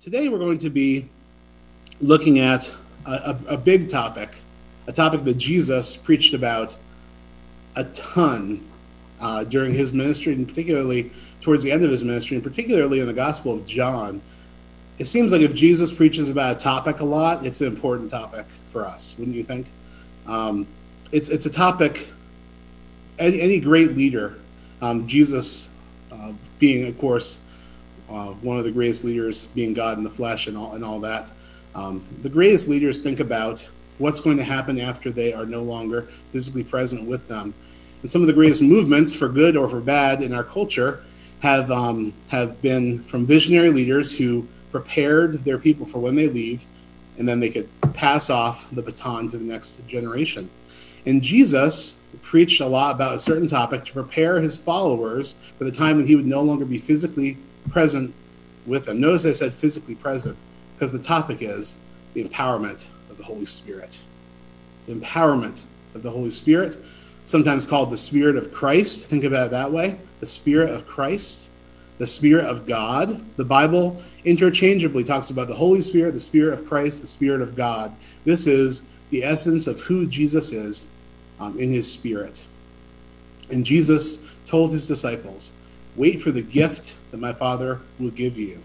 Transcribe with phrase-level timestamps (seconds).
[0.00, 1.08] today we're going to be
[2.00, 2.74] looking at
[3.06, 4.36] a, a, a, big topic,
[4.86, 6.76] a topic that Jesus preached about
[7.76, 8.66] a ton
[9.20, 13.06] uh, during his ministry, and particularly towards the end of his ministry, and particularly in
[13.06, 14.20] the Gospel of John.
[14.98, 18.46] It seems like if Jesus preaches about a topic a lot, it's an important topic
[18.66, 19.66] for us, wouldn't you think?
[20.26, 20.66] Um,
[21.12, 22.12] it's it's a topic.
[23.18, 24.38] Any, any great leader,
[24.82, 25.70] um, Jesus
[26.12, 27.40] uh, being, of course,
[28.08, 31.00] uh, one of the greatest leaders being God in the flesh and all, and all
[31.00, 31.32] that.
[31.74, 33.68] Um, the greatest leaders think about
[33.98, 37.54] what's going to happen after they are no longer physically present with them.
[38.00, 41.02] And some of the greatest movements, for good or for bad, in our culture
[41.40, 46.66] have um, have been from visionary leaders who prepared their people for when they leave,
[47.18, 50.50] and then they could pass off the baton to the next generation.
[51.06, 55.70] And Jesus preached a lot about a certain topic to prepare his followers for the
[55.70, 57.38] time when he would no longer be physically
[57.70, 58.14] present
[58.66, 59.00] with them.
[59.00, 60.36] Notice I said physically present
[60.74, 61.78] because the topic is
[62.14, 64.00] the empowerment of the Holy Spirit.
[64.86, 66.78] The empowerment of the Holy Spirit,
[67.24, 69.06] sometimes called the Spirit of Christ.
[69.06, 71.50] Think about it that way the Spirit of Christ,
[71.98, 73.24] the Spirit of God.
[73.36, 77.54] The Bible interchangeably talks about the Holy Spirit, the Spirit of Christ, the Spirit of
[77.54, 77.94] God.
[78.24, 80.88] This is the essence of who Jesus is
[81.38, 82.46] um, in his Spirit.
[83.50, 85.52] And Jesus told his disciples,
[85.96, 88.62] Wait for the gift that my Father will give you.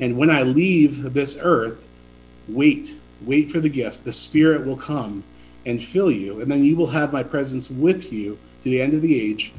[0.00, 1.88] And when I leave this earth,
[2.48, 4.04] wait, wait for the gift.
[4.04, 5.24] The Spirit will come
[5.66, 8.94] and fill you, and then you will have my presence with you to the end
[8.94, 9.52] of the age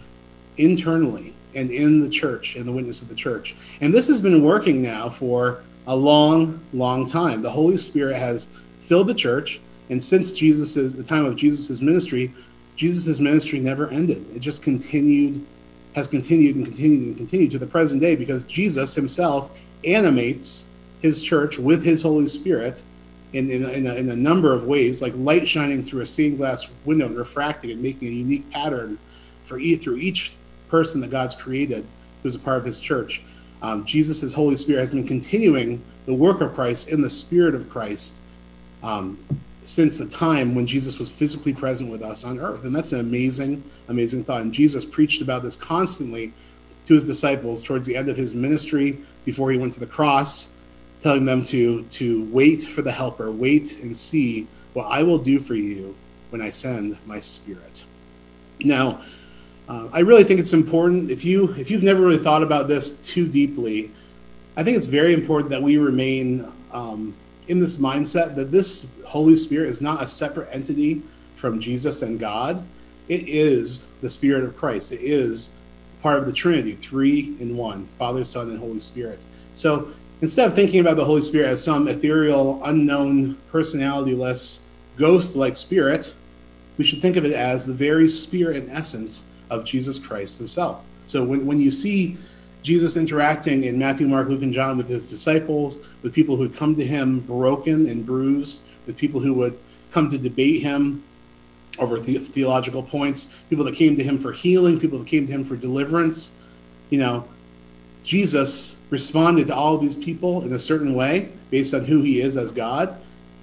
[0.58, 3.56] internally and in the church and the witness of the church.
[3.82, 7.42] And this has been working now for a long, long time.
[7.42, 9.60] The Holy Spirit has filled the church,
[9.90, 12.34] and since Jesus's the time of Jesus's ministry,
[12.76, 14.26] Jesus's ministry never ended.
[14.36, 15.46] It just continued
[15.96, 19.52] has continued and continued and continued to the present day because Jesus himself
[19.86, 20.70] animates
[21.02, 22.84] his church with his Holy Spirit
[23.34, 26.38] in, in, in, a, in a number of ways, like light shining through a stained
[26.38, 29.00] glass window and refracting and making a unique pattern
[29.44, 30.36] for through each
[30.70, 31.86] person that God's created
[32.24, 33.22] who's a part of his church.
[33.62, 37.70] Um, Jesus' Holy Spirit has been continuing the work of Christ in the Spirit of
[37.70, 38.22] Christ
[38.84, 39.20] um,
[39.64, 42.64] since the time when Jesus was physically present with us on earth.
[42.64, 44.42] And that's an amazing, amazing thought.
[44.42, 46.34] And Jesus preached about this constantly
[46.88, 50.52] to his disciples towards the end of his ministry before he went to the cross,
[51.00, 55.40] telling them to, to wait for the helper, wait and see what I will do
[55.40, 55.96] for you
[56.32, 57.86] when I send my spirit.
[58.64, 59.02] Now,
[59.70, 62.98] uh, I really think it's important if you if you've never really thought about this
[62.98, 63.92] too deeply,
[64.58, 67.16] I think it's very important that we remain um,
[67.48, 71.02] in this mindset that this Holy Spirit is not a separate entity
[71.36, 72.66] from Jesus and God.
[73.08, 74.92] It is the Spirit of Christ.
[74.92, 75.52] It is
[76.02, 79.26] part of the Trinity, three in one Father, Son, and Holy Spirit.
[79.54, 79.92] So
[80.22, 84.62] instead of thinking about the Holy Spirit as some ethereal, unknown, personalityless,
[84.98, 86.16] ghost like spirit,
[86.78, 90.86] we should think of it as the very spirit and essence of Jesus Christ himself.
[91.08, 92.18] So when, when you see
[92.64, 96.56] Jesus interacting in Matthew, Mark, Luke, and John with his disciples, with people who had
[96.56, 99.58] come to him broken and bruised, with people who would
[99.92, 101.04] come to debate him
[101.80, 105.32] over the- theological points, people that came to him for healing, people that came to
[105.32, 106.32] him for deliverance.
[106.90, 107.26] You know,
[108.04, 112.20] Jesus responded to all of these people in a certain way based on who he
[112.22, 112.96] is as God.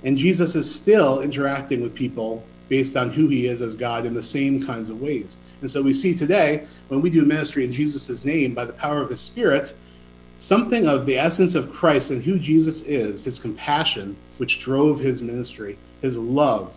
[0.04, 4.14] And Jesus is still interacting with people based on who he is as God in
[4.14, 5.38] the same kinds of ways.
[5.60, 9.00] And so we see today, when we do ministry in Jesus' name by the power
[9.00, 9.74] of his Spirit,
[10.36, 15.22] something of the essence of Christ and who Jesus is, his compassion, which drove his
[15.22, 16.76] ministry, his love,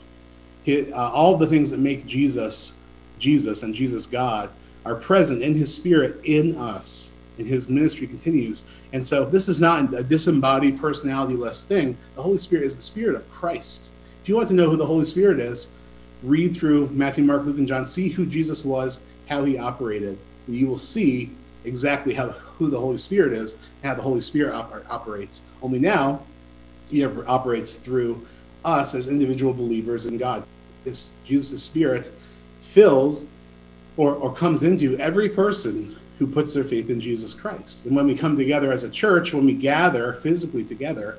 [0.64, 2.76] his, uh, all the things that make Jesus
[3.22, 4.50] Jesus and Jesus God
[4.84, 7.14] are present in his Spirit in us.
[7.38, 8.66] And his ministry continues.
[8.92, 11.98] And so this is not a disembodied, personality less thing.
[12.16, 13.92] The Holy Spirit is the Spirit of Christ.
[14.22, 15.74] If you want to know who the Holy Spirit is,
[16.24, 20.18] read through Matthew, Mark, Luke, and John, see who Jesus was, how he operated.
[20.48, 21.32] You will see
[21.64, 25.44] exactly how who the Holy Spirit is, how the Holy Spirit op- operates.
[25.62, 26.22] Only now,
[26.90, 28.26] he operates through
[28.66, 30.46] us as individual believers in God.
[30.84, 32.12] This Jesus' Spirit
[32.60, 33.28] fills
[33.98, 37.86] or, or comes into every person who puts their faith in Jesus Christ.
[37.86, 41.18] And when we come together as a church, when we gather physically together,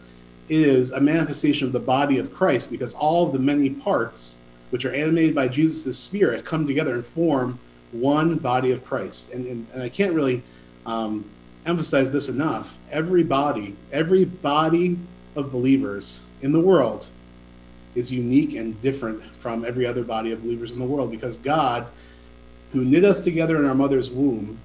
[0.49, 4.39] is a manifestation of the body of Christ because all the many parts
[4.73, 7.59] which are animated by Jesus' Spirit, come together and form
[7.93, 9.35] one body of Christ.
[9.35, 10.43] And, and, and I can't really
[10.87, 11.29] um,
[11.67, 12.79] emphasize this enough.
[12.91, 14.99] Every body, every body
[15.37, 17.07] of believers in the world
[17.95, 21.91] is unique and different from every other body of believers in the world because God,
[22.73, 24.59] who knit us together in our mother's womb,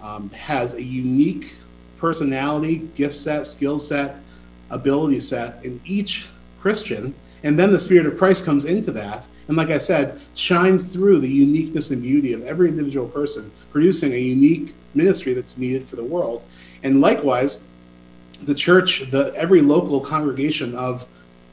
[0.00, 1.56] um, has a unique
[1.98, 4.20] personality, gift set, skill set,
[4.70, 6.28] ability set in each
[6.60, 7.12] Christian.
[7.44, 9.28] And then the Spirit of Christ comes into that.
[9.46, 14.12] And like I said, shines through the uniqueness and beauty of every individual person, producing
[14.12, 16.44] a unique ministry that's needed for the world.
[16.82, 17.64] And likewise,
[18.42, 21.06] the church, the every local congregation of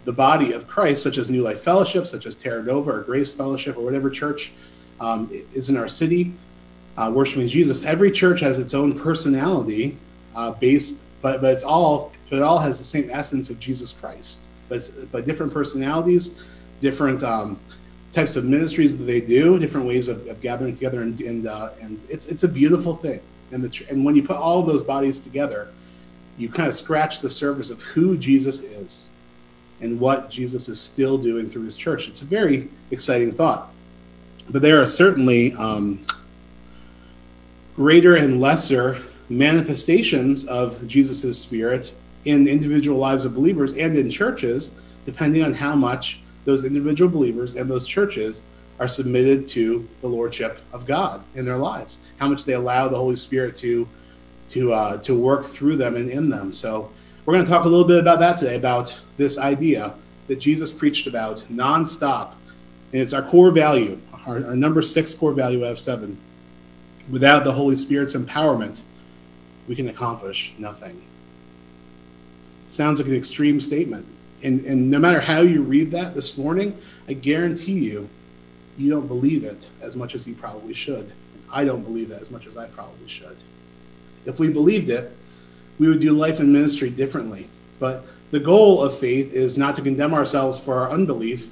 [0.06, 3.34] the body of Christ, such as New Life Fellowship, such as Terra Nova or Grace
[3.34, 4.54] Fellowship or whatever church
[5.00, 6.34] um, is in our city,
[6.98, 7.84] uh, worshiping Jesus.
[7.84, 9.98] Every church has its own personality,
[10.36, 13.92] uh, based, but but it's all, but it all has the same essence of Jesus
[13.92, 14.50] Christ.
[14.70, 16.44] But but different personalities,
[16.80, 17.60] different um,
[18.12, 21.72] types of ministries that they do, different ways of, of gathering together, and and, uh,
[21.82, 23.20] and it's it's a beautiful thing.
[23.52, 25.70] And the and when you put all those bodies together,
[26.38, 29.10] you kind of scratch the surface of who Jesus is
[29.82, 32.08] and what Jesus is still doing through his church.
[32.08, 33.72] It's a very exciting thought.
[34.50, 36.06] But there are certainly um,
[37.76, 44.10] greater and lesser manifestations of Jesus' spirit in the individual lives of believers and in
[44.10, 44.74] churches,
[45.06, 48.44] depending on how much those individual believers and those churches
[48.80, 52.98] are submitted to the lordship of God in their lives, how much they allow the
[52.98, 53.88] Holy Spirit to
[54.50, 56.52] to uh, to work through them and in them.
[56.52, 56.92] So
[57.26, 59.96] we're going to talk a little bit about that today, about this idea
[60.28, 62.34] that Jesus preached about nonstop,
[62.92, 66.18] and it's our core value, our, our number six core value out of seven.
[67.10, 68.82] Without the Holy Spirit's empowerment,
[69.68, 71.04] we can accomplish nothing.
[72.68, 74.06] Sounds like an extreme statement.
[74.44, 76.78] And, and no matter how you read that this morning,
[77.08, 78.10] I guarantee you,
[78.78, 81.06] you don't believe it as much as you probably should.
[81.06, 83.38] And I don't believe it as much as I probably should.
[84.26, 85.16] If we believed it,
[85.80, 87.48] we would do life and ministry differently.
[87.80, 91.52] But the goal of faith is not to condemn ourselves for our unbelief,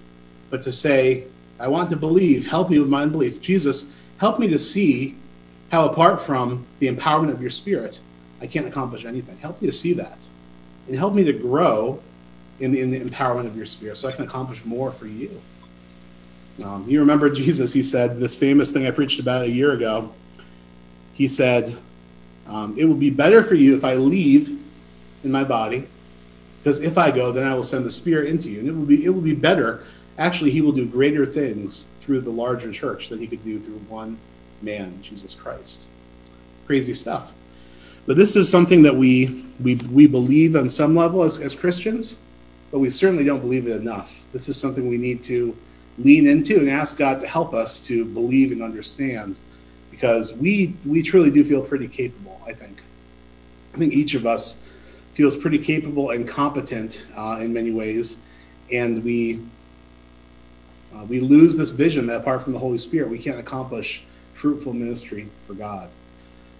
[0.49, 1.25] but to say,
[1.59, 3.41] I want to believe, help me with my unbelief.
[3.41, 5.15] Jesus, help me to see
[5.71, 8.01] how, apart from the empowerment of your spirit,
[8.41, 9.37] I can't accomplish anything.
[9.37, 10.27] Help me to see that.
[10.87, 12.01] And help me to grow
[12.59, 15.41] in the, in the empowerment of your spirit so I can accomplish more for you.
[16.63, 20.13] Um, you remember Jesus, he said this famous thing I preached about a year ago.
[21.13, 21.75] He said,
[22.47, 24.59] um, It will be better for you if I leave
[25.23, 25.87] in my body,
[26.61, 28.59] because if I go, then I will send the Spirit into you.
[28.59, 29.83] And it will be, it will be better.
[30.17, 33.79] Actually, he will do greater things through the larger church than he could do through
[33.89, 34.19] one
[34.61, 35.87] man, Jesus Christ.
[36.67, 37.33] Crazy stuff.
[38.05, 42.17] But this is something that we we, we believe on some level as, as Christians,
[42.71, 44.25] but we certainly don't believe it enough.
[44.33, 45.55] This is something we need to
[45.99, 49.35] lean into and ask God to help us to believe and understand
[49.91, 52.81] because we we truly do feel pretty capable, I think.
[53.73, 54.63] I think each of us
[55.13, 58.21] feels pretty capable and competent uh, in many ways,
[58.71, 59.39] and we
[60.95, 64.03] uh, we lose this vision that apart from the Holy Spirit, we can't accomplish
[64.33, 65.89] fruitful ministry for God.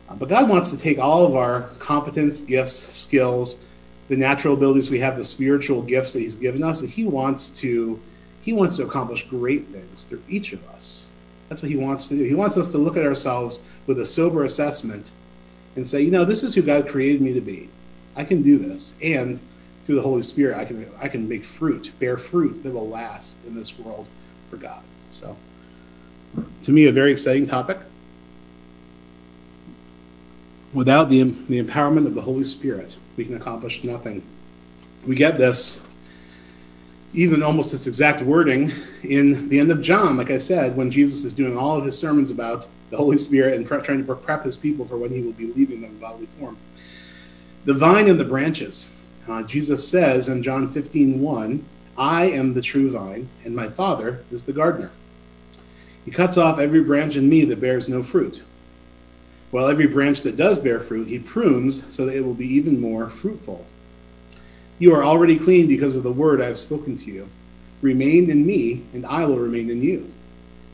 [0.10, 3.64] Uh, but God wants to take all of our competence, gifts, skills,
[4.10, 7.50] the natural abilities we have, the spiritual gifts that He's given us, and He wants
[7.60, 8.00] to
[8.42, 11.12] He wants to accomplish great things through each of us.
[11.50, 12.24] That's what He wants to do.
[12.24, 15.14] He wants us to look at ourselves with a sober assessment
[15.76, 17.70] and say, you know, this is who God created me to be.
[18.16, 19.40] I can do this, and
[19.86, 23.44] through the Holy Spirit, I can I can make fruit, bear fruit that will last
[23.46, 24.08] in this world
[24.50, 24.84] for God.
[25.10, 25.36] So,
[26.64, 27.80] to me, a very exciting topic
[30.74, 34.24] without the, the empowerment of the Holy Spirit, we can accomplish nothing.
[35.06, 35.82] We get this,
[37.14, 38.72] even almost this exact wording,
[39.04, 41.98] in the end of John, like I said, when Jesus is doing all of his
[41.98, 45.34] sermons about the Holy Spirit and trying to prep his people for when he will
[45.34, 46.58] be leaving them in bodily form.
[47.66, 48.92] The vine and the branches.
[49.28, 51.66] Uh, Jesus says in John 15, 1,
[51.98, 54.92] I am the true vine, and my Father is the gardener.
[56.04, 58.44] He cuts off every branch in me that bears no fruit
[59.54, 62.82] while every branch that does bear fruit, he prunes so that it will be even
[62.82, 63.64] more fruitful.
[64.80, 67.30] You are already clean because of the word I have spoken to you.
[67.84, 70.12] Remain in me, and I will remain in you.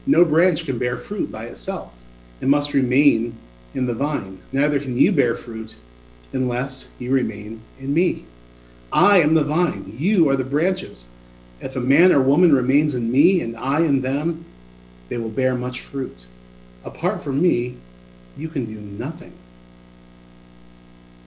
[0.05, 2.01] No branch can bear fruit by itself,
[2.39, 3.37] it must remain
[3.73, 4.41] in the vine.
[4.53, 5.75] Neither can you bear fruit
[6.31, 8.23] unless you remain in me.
[8.93, 11.09] I am the vine, you are the branches.
[11.59, 14.45] If a man or woman remains in me, and I in them,
[15.09, 16.27] they will bear much fruit.
[16.85, 17.75] Apart from me,
[18.39, 19.33] you can do nothing.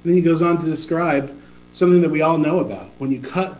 [0.03, 1.37] And then he goes on to describe
[1.71, 2.89] something that we all know about.
[2.99, 3.59] When you cut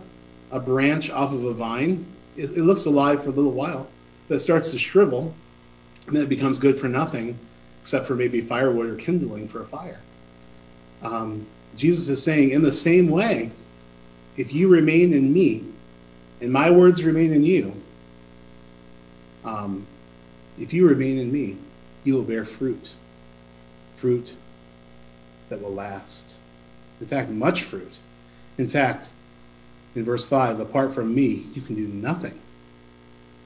[0.51, 2.05] a branch off of a vine,
[2.35, 3.87] it, it looks alive for a little while,
[4.27, 5.33] but it starts to shrivel,
[6.07, 7.37] and then it becomes good for nothing
[7.81, 9.99] except for maybe firewood or kindling for a fire.
[11.01, 11.45] Um,
[11.75, 13.51] Jesus is saying, in the same way,
[14.37, 15.63] if you remain in me
[16.41, 17.73] and my words remain in you,
[19.43, 19.85] um,
[20.59, 21.57] if you remain in me,
[22.03, 22.91] you will bear fruit
[24.03, 24.35] fruit
[25.47, 26.37] that will last.
[26.99, 27.99] In fact, much fruit.
[28.57, 29.11] In fact,
[29.95, 32.37] in verse 5 Apart from me, you can do nothing.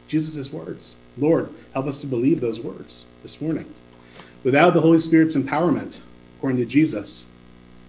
[0.07, 0.95] Jesus' words.
[1.15, 3.71] Lord, help us to believe those words this morning.
[4.43, 5.99] Without the Holy Spirit's empowerment,
[6.39, 7.27] according to Jesus,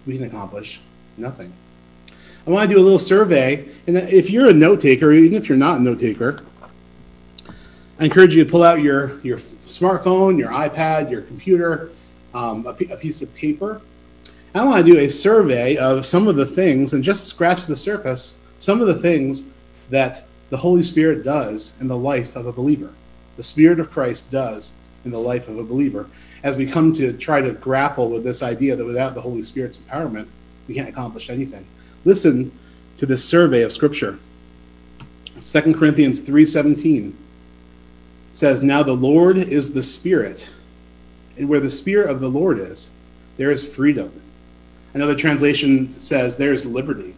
[0.05, 0.79] we can accomplish
[1.17, 1.51] nothing.
[2.45, 5.49] I want to do a little survey, and if you're a note taker, even if
[5.49, 6.45] you're not a note taker,
[7.99, 11.89] I encourage you to pull out your, your smartphone, your iPad, your computer,
[12.33, 13.81] um, a, a piece of paper.
[14.55, 17.75] I want to do a survey of some of the things and just scratch the
[17.75, 19.45] surface, some of the things
[19.89, 22.91] that the Holy Spirit does in the life of a believer.
[23.37, 24.73] The Spirit of Christ does
[25.05, 26.09] in the life of a believer.
[26.43, 29.79] As we come to try to grapple with this idea that without the Holy Spirit's
[29.79, 30.27] empowerment,
[30.67, 31.65] we can't accomplish anything.
[32.05, 32.51] Listen
[32.97, 34.19] to this survey of Scripture.
[35.39, 37.13] 2 Corinthians 3:17
[38.31, 40.49] says, Now the Lord is the Spirit,
[41.39, 42.91] and where the Spirit of the Lord is,
[43.37, 44.21] there is freedom.
[44.93, 47.15] Another translation says, There is liberty.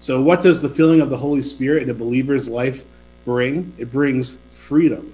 [0.00, 2.84] So, what does the filling of the Holy Spirit in a believer's life
[3.24, 3.72] bring?
[3.78, 5.12] It brings freedom.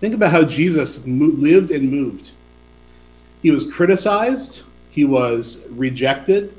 [0.00, 2.32] Think about how Jesus lived and moved.
[3.42, 6.54] He was criticized, he was rejected,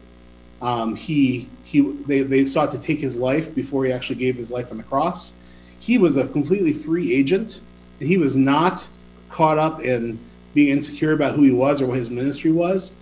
[0.61, 4.49] um, he, he, they, they sought to take his life before he actually gave his
[4.49, 5.33] life on the cross.
[5.79, 7.61] He was a completely free agent
[7.99, 8.87] he was not
[9.29, 10.19] caught up in
[10.53, 12.93] being insecure about who he was or what his ministry was.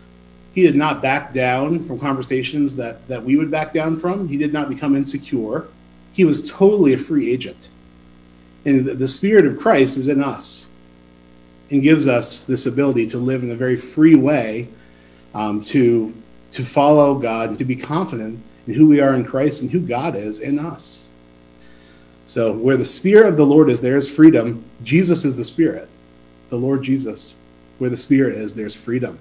[0.54, 4.28] He did not back down from conversations that, that we would back down from.
[4.28, 5.68] He did not become insecure.
[6.14, 7.70] He was totally a free agent.
[8.66, 10.68] And the, the Spirit of Christ is in us
[11.70, 14.68] and gives us this ability to live in a very free way,
[15.34, 16.14] um, to,
[16.52, 19.80] to follow God, and to be confident in who we are in Christ and who
[19.80, 21.10] God is in us.
[22.26, 24.66] So, where the Spirit of the Lord is, there is freedom.
[24.84, 25.88] Jesus is the Spirit,
[26.50, 27.38] the Lord Jesus.
[27.78, 29.20] Where the Spirit is, there's freedom.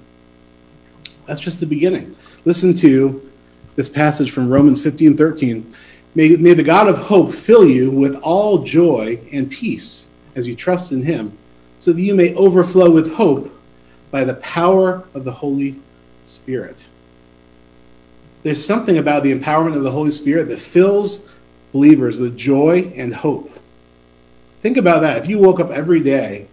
[1.27, 2.17] That's just the beginning.
[2.45, 3.31] Listen to
[3.75, 5.75] this passage from Romans 15 13.
[6.15, 10.55] May, may the God of hope fill you with all joy and peace as you
[10.55, 11.37] trust in him,
[11.79, 13.53] so that you may overflow with hope
[14.11, 15.77] by the power of the Holy
[16.25, 16.89] Spirit.
[18.43, 21.29] There's something about the empowerment of the Holy Spirit that fills
[21.73, 23.51] believers with joy and hope.
[24.63, 25.19] Think about that.
[25.19, 26.47] If you woke up every day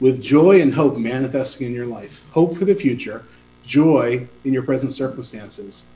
[0.00, 3.24] with joy and hope manifesting in your life, hope for the future,
[3.64, 5.86] joy in your present circumstances,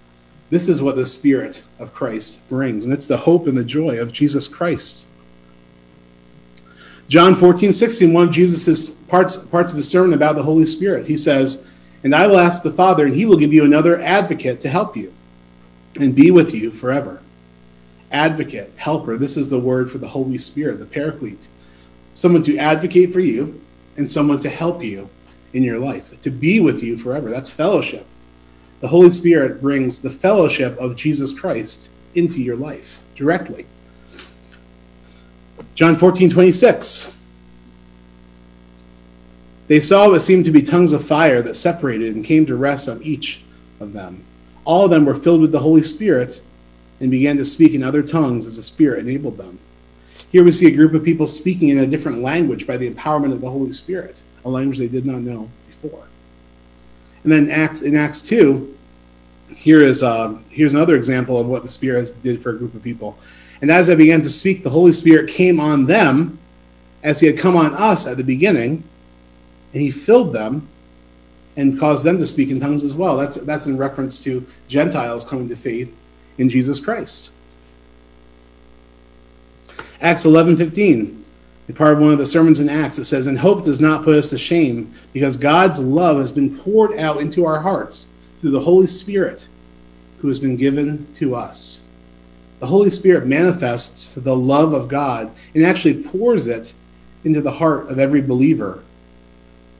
[0.50, 2.84] this is what the Spirit of Christ brings.
[2.84, 5.06] And it's the hope and the joy of Jesus Christ.
[7.08, 11.06] John 14, 16, one of Jesus' parts, parts of his sermon about the Holy Spirit.
[11.06, 11.66] He says,
[12.02, 14.96] And I will ask the Father, and he will give you another advocate to help
[14.96, 15.12] you
[15.99, 17.20] and be with you forever
[18.14, 19.18] advocate, helper.
[19.18, 21.49] This is the word for the Holy Spirit, the paraclete.
[22.12, 23.61] Someone to advocate for you
[23.97, 25.09] and someone to help you
[25.53, 27.31] in your life, to be with you forever.
[27.31, 28.07] That's fellowship.
[28.81, 33.67] The Holy Spirit brings the fellowship of Jesus Christ into your life directly.
[35.75, 37.17] John 14, 26.
[39.67, 42.89] They saw what seemed to be tongues of fire that separated and came to rest
[42.89, 43.43] on each
[43.81, 44.25] of them.
[44.65, 46.43] All of them were filled with the Holy Spirit
[47.01, 49.59] and began to speak in other tongues as the Spirit enabled them.
[50.35, 53.33] Here we see a group of people speaking in a different language by the empowerment
[53.33, 56.09] of the Holy Spirit, a language they did not know before.
[57.23, 58.76] And then Acts in Acts 2,
[59.55, 62.83] here is uh, here's another example of what the Spirit did for a group of
[62.83, 63.17] people.
[63.62, 66.41] And as I began to speak, the Holy Spirit came on them
[67.05, 68.83] as he had come on us at the beginning,
[69.73, 70.67] and he filled them
[71.57, 73.17] and caused them to speak in tongues as well.
[73.17, 75.95] That's that's in reference to Gentiles coming to faith
[76.38, 77.34] in Jesus Christ.
[80.04, 81.25] Acts 11 15,
[81.75, 84.14] part of one of the sermons in Acts, it says, And hope does not put
[84.14, 88.08] us to shame, because God's love has been poured out into our hearts
[88.42, 89.49] through the Holy Spirit
[90.18, 91.84] who has been given to us.
[92.61, 96.75] The Holy Spirit manifests the love of God and actually pours it
[97.25, 98.84] into the heart of every believer.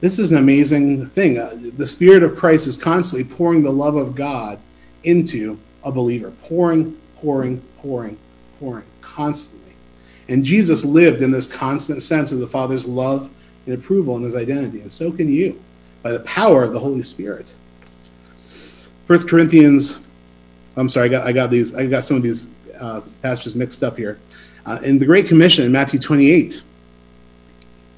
[0.01, 1.37] This is an amazing thing.
[1.37, 4.59] Uh, the Spirit of Christ is constantly pouring the love of God
[5.03, 8.17] into a believer, pouring, pouring, pouring,
[8.59, 9.64] pouring, constantly.
[10.27, 13.29] And Jesus lived in this constant sense of the Father's love
[13.65, 14.81] and approval and his identity.
[14.81, 15.61] And so can you
[16.01, 17.55] by the power of the Holy Spirit.
[19.05, 19.99] First Corinthians,
[20.75, 23.83] I'm sorry, I got, I got these, I got some of these uh, passages mixed
[23.83, 24.19] up here.
[24.65, 26.61] Uh, in the Great Commission in Matthew 28,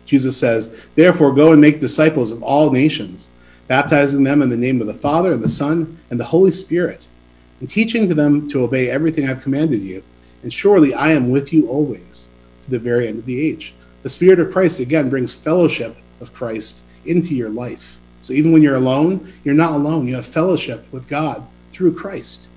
[0.06, 3.32] Jesus says, Therefore, go and make disciples of all nations,
[3.68, 7.08] baptizing them in the name of the Father, and the Son, and the Holy Spirit
[7.60, 10.04] and teaching them to obey everything I've commanded you.
[10.44, 12.30] And surely I am with you always
[12.62, 13.74] to the very end of the age.
[14.04, 18.00] The Spirit of Christ, again, brings fellowship of Christ into your life.
[18.22, 20.08] So even when you're alone, you're not alone.
[20.08, 22.50] You have fellowship with God through Christ.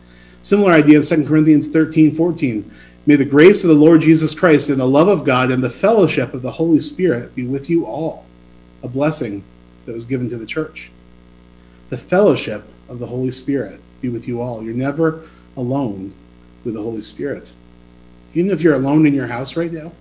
[0.42, 2.70] Similar idea in 2 Corinthians 13 14.
[3.06, 5.70] May the grace of the Lord Jesus Christ and the love of God and the
[5.70, 8.26] fellowship of the Holy Spirit be with you all.
[8.82, 9.42] A blessing
[9.87, 10.90] that was given to the church.
[11.88, 14.62] The fellowship of the Holy Spirit be with you all.
[14.62, 16.14] You're never alone
[16.64, 17.52] with the Holy Spirit.
[18.34, 19.92] Even if you're alone in your house right now,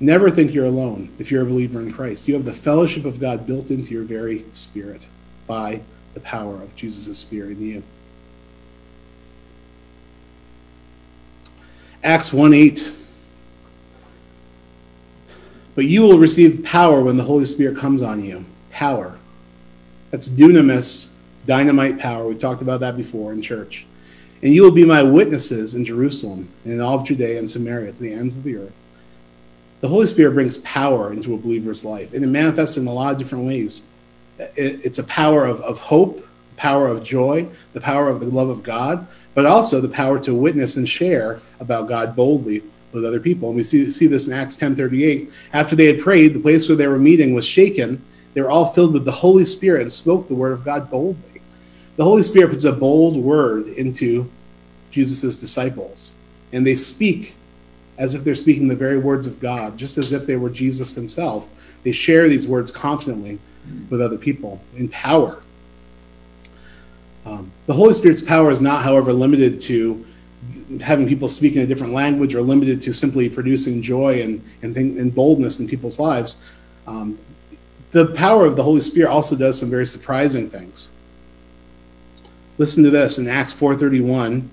[0.00, 2.26] never think you're alone if you're a believer in Christ.
[2.26, 5.06] You have the fellowship of God built into your very spirit
[5.46, 5.82] by
[6.14, 7.82] the power of Jesus' Spirit in you.
[12.02, 12.92] Acts 1 8.
[15.74, 18.44] But you will receive power when the Holy Spirit comes on you.
[18.70, 19.16] Power.
[20.10, 21.10] That's dunamis,
[21.46, 22.26] dynamite power.
[22.26, 23.86] We've talked about that before in church.
[24.42, 27.92] And you will be my witnesses in Jerusalem and in all of Judea and Samaria
[27.92, 28.82] to the ends of the earth.
[29.80, 33.12] The Holy Spirit brings power into a believer's life, and it manifests in a lot
[33.12, 33.86] of different ways.
[34.38, 38.62] It's a power of, of hope, power of joy, the power of the love of
[38.62, 43.48] God, but also the power to witness and share about God boldly with other people.
[43.48, 45.30] And we see, see this in Acts 10:38.
[45.52, 48.02] After they had prayed, the place where they were meeting was shaken.
[48.34, 51.31] They were all filled with the Holy Spirit and spoke the word of God boldly.
[51.96, 54.30] The Holy Spirit puts a bold word into
[54.90, 56.14] Jesus' disciples,
[56.52, 57.36] and they speak
[57.98, 60.94] as if they're speaking the very words of God, just as if they were Jesus
[60.94, 61.50] himself.
[61.82, 63.38] They share these words confidently
[63.90, 65.42] with other people in power.
[67.24, 70.04] Um, the Holy Spirit's power is not, however, limited to
[70.80, 74.76] having people speak in a different language or limited to simply producing joy and, and,
[74.76, 76.42] and boldness in people's lives.
[76.86, 77.18] Um,
[77.92, 80.90] the power of the Holy Spirit also does some very surprising things.
[82.58, 84.48] Listen to this in Acts 4:31,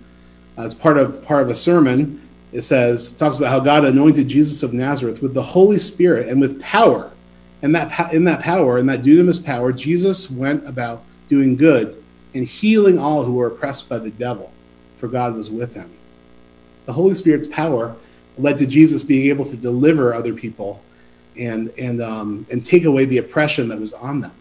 [0.58, 2.22] as part of part of a sermon.
[2.52, 6.42] It says talks about how God anointed Jesus of Nazareth with the Holy Spirit and
[6.42, 7.12] with power,
[7.62, 12.02] and that in that power, in that dunamis power, Jesus went about doing good
[12.34, 14.52] and healing all who were oppressed by the devil,
[14.98, 15.92] for God was with him.
[16.86, 17.96] The Holy Spirit's power
[18.38, 20.82] led to Jesus being able to deliver other people
[21.38, 24.32] and and um, and take away the oppression that was on them.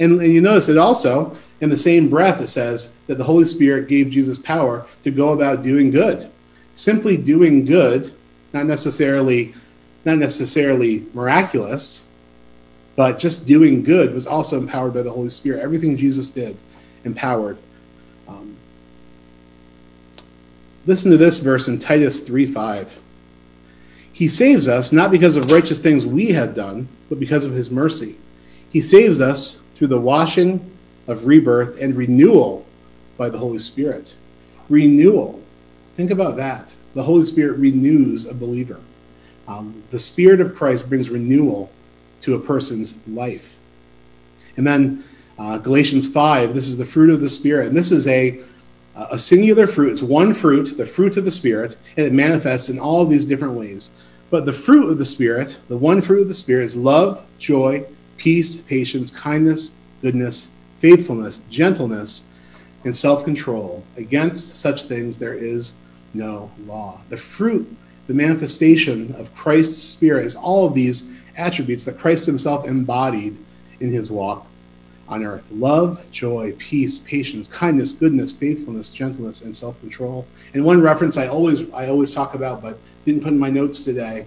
[0.00, 3.44] And, and you notice it also in the same breath it says that the Holy
[3.44, 6.30] Spirit gave Jesus power to go about doing good.
[6.72, 8.12] Simply doing good,
[8.52, 9.54] not necessarily
[10.04, 12.06] not necessarily miraculous,
[12.96, 15.60] but just doing good was also empowered by the Holy Spirit.
[15.60, 16.56] Everything Jesus did,
[17.04, 17.58] empowered.
[18.26, 18.56] Um,
[20.86, 23.00] listen to this verse in Titus 3 5.
[24.12, 27.70] He saves us not because of righteous things we have done, but because of his
[27.70, 28.16] mercy.
[28.70, 30.77] He saves us through the washing
[31.08, 32.64] of rebirth and renewal
[33.16, 34.16] by the Holy Spirit.
[34.68, 35.42] Renewal.
[35.96, 36.76] Think about that.
[36.94, 38.80] The Holy Spirit renews a believer.
[39.48, 41.72] Um, the Spirit of Christ brings renewal
[42.20, 43.58] to a person's life.
[44.56, 45.02] And then
[45.38, 47.68] uh, Galatians 5, this is the fruit of the Spirit.
[47.68, 48.40] And this is a,
[48.94, 49.92] a singular fruit.
[49.92, 53.54] It's one fruit, the fruit of the Spirit, and it manifests in all these different
[53.54, 53.92] ways.
[54.30, 57.86] But the fruit of the Spirit, the one fruit of the Spirit, is love, joy,
[58.18, 62.24] peace, patience, kindness, goodness, faithfulness, gentleness,
[62.84, 63.84] and self control.
[63.96, 65.74] Against such things there is
[66.14, 67.00] no law.
[67.08, 72.66] The fruit, the manifestation of Christ's Spirit is all of these attributes that Christ himself
[72.66, 73.38] embodied
[73.80, 74.46] in his walk
[75.08, 80.26] on earth love, joy, peace, patience, kindness, goodness, faithfulness, gentleness, and self control.
[80.54, 83.80] And one reference I always, I always talk about, but didn't put in my notes
[83.80, 84.26] today.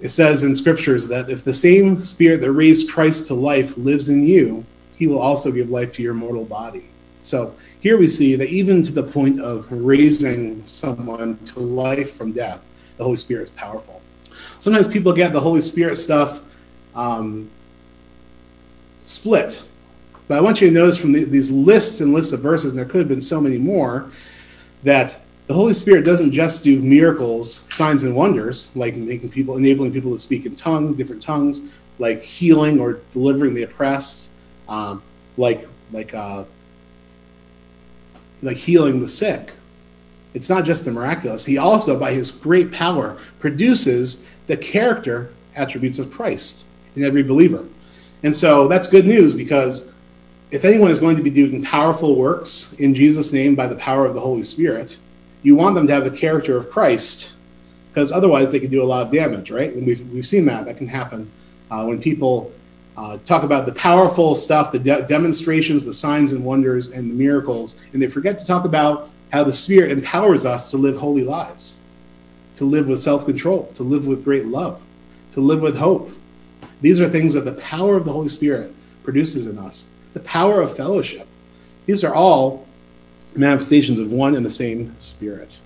[0.00, 4.08] It says in scriptures that if the same spirit that raised Christ to life lives
[4.08, 4.64] in you,
[4.96, 6.84] he will also give life to your mortal body.
[7.22, 12.32] So here we see that even to the point of raising someone to life from
[12.32, 12.60] death,
[12.96, 14.02] the Holy Spirit is powerful
[14.62, 16.40] sometimes people get the Holy Spirit stuff
[16.94, 17.50] um,
[19.00, 19.64] split.
[20.28, 22.78] But I want you to notice from the, these lists and lists of verses, and
[22.78, 24.10] there could have been so many more,
[24.84, 29.92] that the Holy Spirit doesn't just do miracles, signs, and wonders, like making people, enabling
[29.92, 31.62] people to speak in tongues, different tongues,
[31.98, 34.28] like healing or delivering the oppressed,
[34.68, 35.02] um,
[35.36, 36.44] like like uh,
[38.42, 39.52] like healing the sick.
[40.34, 41.44] It's not just the miraculous.
[41.44, 46.64] He also, by his great power, produces the character attributes of Christ
[46.96, 47.66] in every believer.
[48.22, 49.92] And so that's good news because
[50.50, 54.06] if anyone is going to be doing powerful works in Jesus' name by the power
[54.06, 54.98] of the Holy Spirit,
[55.42, 57.32] you want them to have the character of Christ
[57.90, 59.72] because otherwise they can do a lot of damage, right?
[59.72, 60.64] And we've, we've seen that.
[60.64, 61.30] That can happen
[61.70, 62.52] uh, when people
[62.96, 67.14] uh, talk about the powerful stuff, the de- demonstrations, the signs and wonders, and the
[67.14, 71.24] miracles, and they forget to talk about how the Spirit empowers us to live holy
[71.24, 71.78] lives
[72.56, 74.82] to live with self control, to live with great love,
[75.32, 76.10] to live with hope.
[76.80, 78.74] These are things that the power of the Holy Spirit
[79.04, 79.90] produces in us.
[80.14, 81.26] The power of fellowship.
[81.86, 82.66] These are all
[83.34, 85.58] manifestations of one and the same Spirit.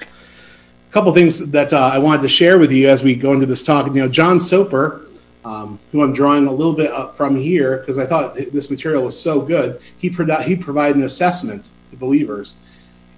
[0.00, 3.46] A couple things that uh, I wanted to share with you as we go into
[3.46, 3.86] this talk.
[3.86, 5.06] You know, John Soper,
[5.44, 9.02] um, who I'm drawing a little bit up from here because I thought this material
[9.02, 12.56] was so good, he, pro- he provided an assessment to believers.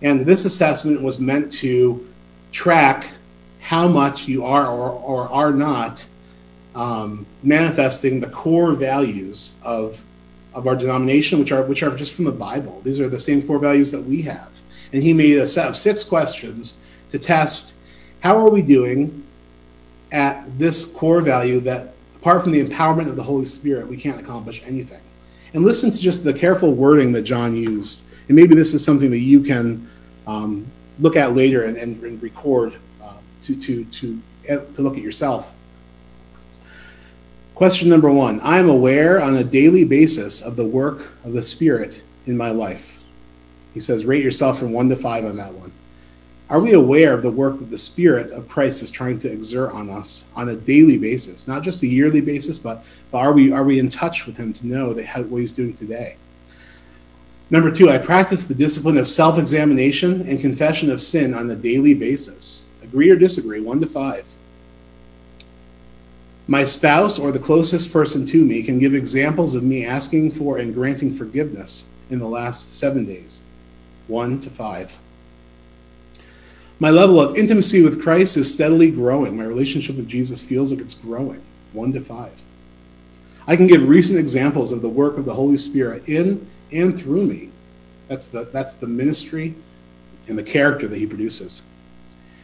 [0.03, 2.07] And this assessment was meant to
[2.51, 3.09] track
[3.61, 6.07] how much you are or, or are not
[6.75, 10.03] um, manifesting the core values of
[10.55, 12.81] of our denomination, which are which are just from the Bible.
[12.85, 14.61] These are the same core values that we have.
[14.93, 17.75] And he made a set of six questions to test
[18.21, 19.25] how are we doing
[20.11, 24.21] at this core value that apart from the empowerment of the Holy Spirit, we can't
[24.21, 25.01] accomplish anything.
[25.55, 28.05] And listen to just the careful wording that John used.
[28.29, 29.91] And maybe this is something that you can
[30.29, 35.03] um, look at later and, and, and record uh, to, to, to, to look at
[35.03, 35.53] yourself.
[37.57, 41.43] Question number one I am aware on a daily basis of the work of the
[41.43, 43.03] Spirit in my life.
[43.75, 45.62] He says, rate yourself from one to five on that one.
[46.53, 49.73] Are we aware of the work that the Spirit of Christ is trying to exert
[49.73, 53.51] on us on a daily basis, not just a yearly basis, but, but are we
[53.51, 56.19] are we in touch with Him to know that what He's doing today?
[57.49, 61.95] Number two, I practice the discipline of self-examination and confession of sin on a daily
[61.95, 62.67] basis.
[62.83, 63.61] Agree or disagree?
[63.61, 64.27] One to five.
[66.47, 70.59] My spouse or the closest person to me can give examples of me asking for
[70.59, 73.47] and granting forgiveness in the last seven days.
[74.07, 74.99] One to five.
[76.83, 79.37] My level of intimacy with Christ is steadily growing.
[79.37, 81.41] My relationship with Jesus feels like it's growing.
[81.73, 82.33] One to five.
[83.47, 87.27] I can give recent examples of the work of the Holy Spirit in and through
[87.27, 87.51] me.
[88.09, 89.55] That's the, that's the ministry
[90.27, 91.63] and the character that he produces.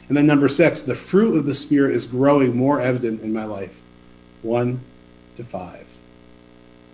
[0.07, 3.43] And then number six, the fruit of the Spirit is growing more evident in my
[3.43, 3.83] life.
[4.43, 4.81] 1
[5.35, 5.99] to 5.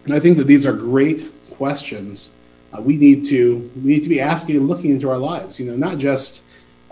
[0.06, 2.32] And I think that these are great questions
[2.72, 5.60] uh, we need to we need to be asking and looking into our lives.
[5.60, 6.42] You know, not just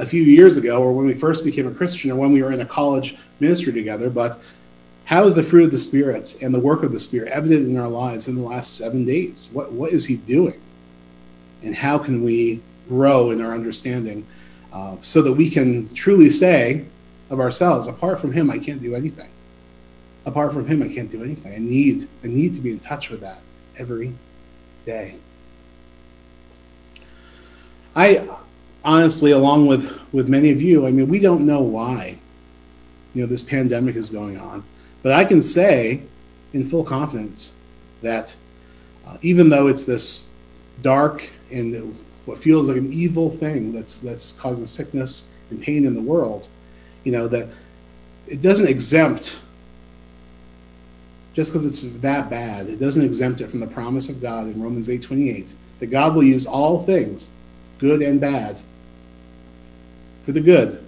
[0.02, 2.52] a few years ago or when we first became a Christian or when we were
[2.52, 4.40] in a college ministry together, but
[5.04, 7.78] how is the fruit of the Spirit and the work of the Spirit evident in
[7.78, 9.48] our lives in the last seven days?
[9.52, 10.60] What what is He doing,
[11.62, 14.26] and how can we grow in our understanding
[14.72, 16.84] uh, so that we can truly say
[17.30, 19.30] of ourselves, apart from Him, I can't do anything
[20.24, 21.52] apart from him, I can't do anything.
[21.52, 23.40] I need, I need to be in touch with that
[23.78, 24.14] every
[24.84, 25.16] day.
[27.94, 28.28] I
[28.84, 32.18] honestly, along with with many of you, I mean, we don't know why,
[33.14, 34.64] you know, this pandemic is going on,
[35.02, 36.02] but I can say,
[36.52, 37.54] in full confidence,
[38.02, 38.36] that
[39.06, 40.28] uh, even though it's this
[40.82, 45.94] dark and what feels like an evil thing that's that's causing sickness and pain in
[45.94, 46.48] the world,
[47.04, 47.48] you know, that
[48.26, 49.38] it doesn't exempt
[51.34, 54.62] just because it's that bad, it doesn't exempt it from the promise of God in
[54.62, 57.32] Romans 8:28 that God will use all things,
[57.78, 58.60] good and bad,
[60.24, 60.84] for the good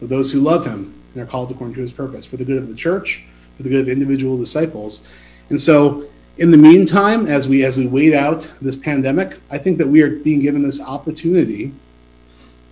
[0.00, 2.58] of those who love him and are called according to his purpose, for the good
[2.58, 3.24] of the church,
[3.56, 5.06] for the good of individual disciples.
[5.50, 9.78] And so in the meantime, as we as we wait out this pandemic, I think
[9.78, 11.72] that we are being given this opportunity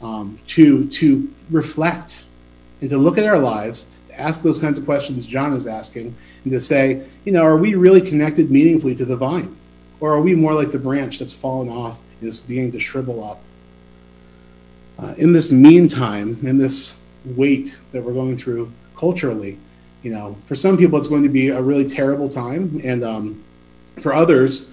[0.03, 2.25] um, to to reflect
[2.81, 6.17] and to look at our lives to ask those kinds of questions John is asking
[6.45, 9.57] and to say, you know, are we really connected meaningfully to the vine?
[10.01, 13.43] Or are we more like the branch that's fallen off is beginning to shrivel up?
[15.01, 19.59] Uh, in this meantime, in this wait that we're going through culturally,
[20.03, 23.43] you know, for some people it's going to be a really terrible time, and um,
[24.01, 24.71] for others,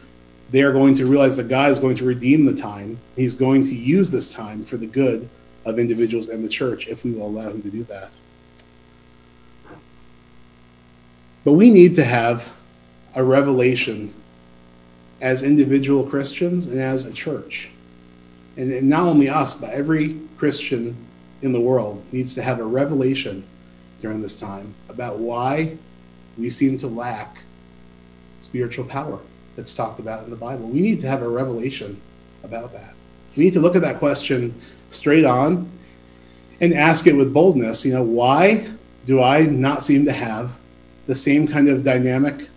[0.52, 3.00] they are going to realize that God is going to redeem the time.
[3.16, 5.30] He's going to use this time for the good
[5.66, 8.12] of individuals and the church if we will allow Him to do that.
[11.44, 12.52] But we need to have
[13.16, 14.14] a revelation
[15.22, 17.72] as individual Christians and as a church.
[18.58, 20.98] And, and, not only us, but every Christian
[21.42, 23.48] in the world needs to have a revelation
[24.02, 25.78] during this time about why
[26.38, 27.44] we seem to lack
[28.42, 29.20] spiritual power
[29.56, 30.68] that's talked about in the Bible.
[30.68, 32.02] We need to have a revelation
[32.44, 32.94] about that.
[33.36, 35.70] We need to look at that question straight on
[36.60, 37.86] and ask it with boldness.
[37.86, 38.68] You know, why
[39.06, 40.58] do I not seem to have
[41.06, 42.50] the same kind of dynamic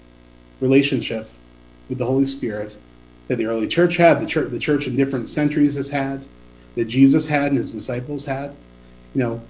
[0.61, 1.31] relationship
[1.89, 2.79] with the Holy Spirit
[3.31, 6.27] that the early church had, the church, the church in different centuries has had,
[6.75, 8.57] that Jesus had and his disciples had.
[9.14, 9.43] You know,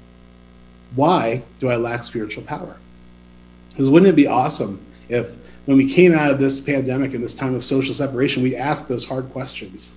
[0.95, 2.77] why do I lack spiritual power?
[3.71, 7.33] Because wouldn't it be awesome if when we came out of this pandemic and this
[7.33, 9.95] time of social separation, we asked those hard questions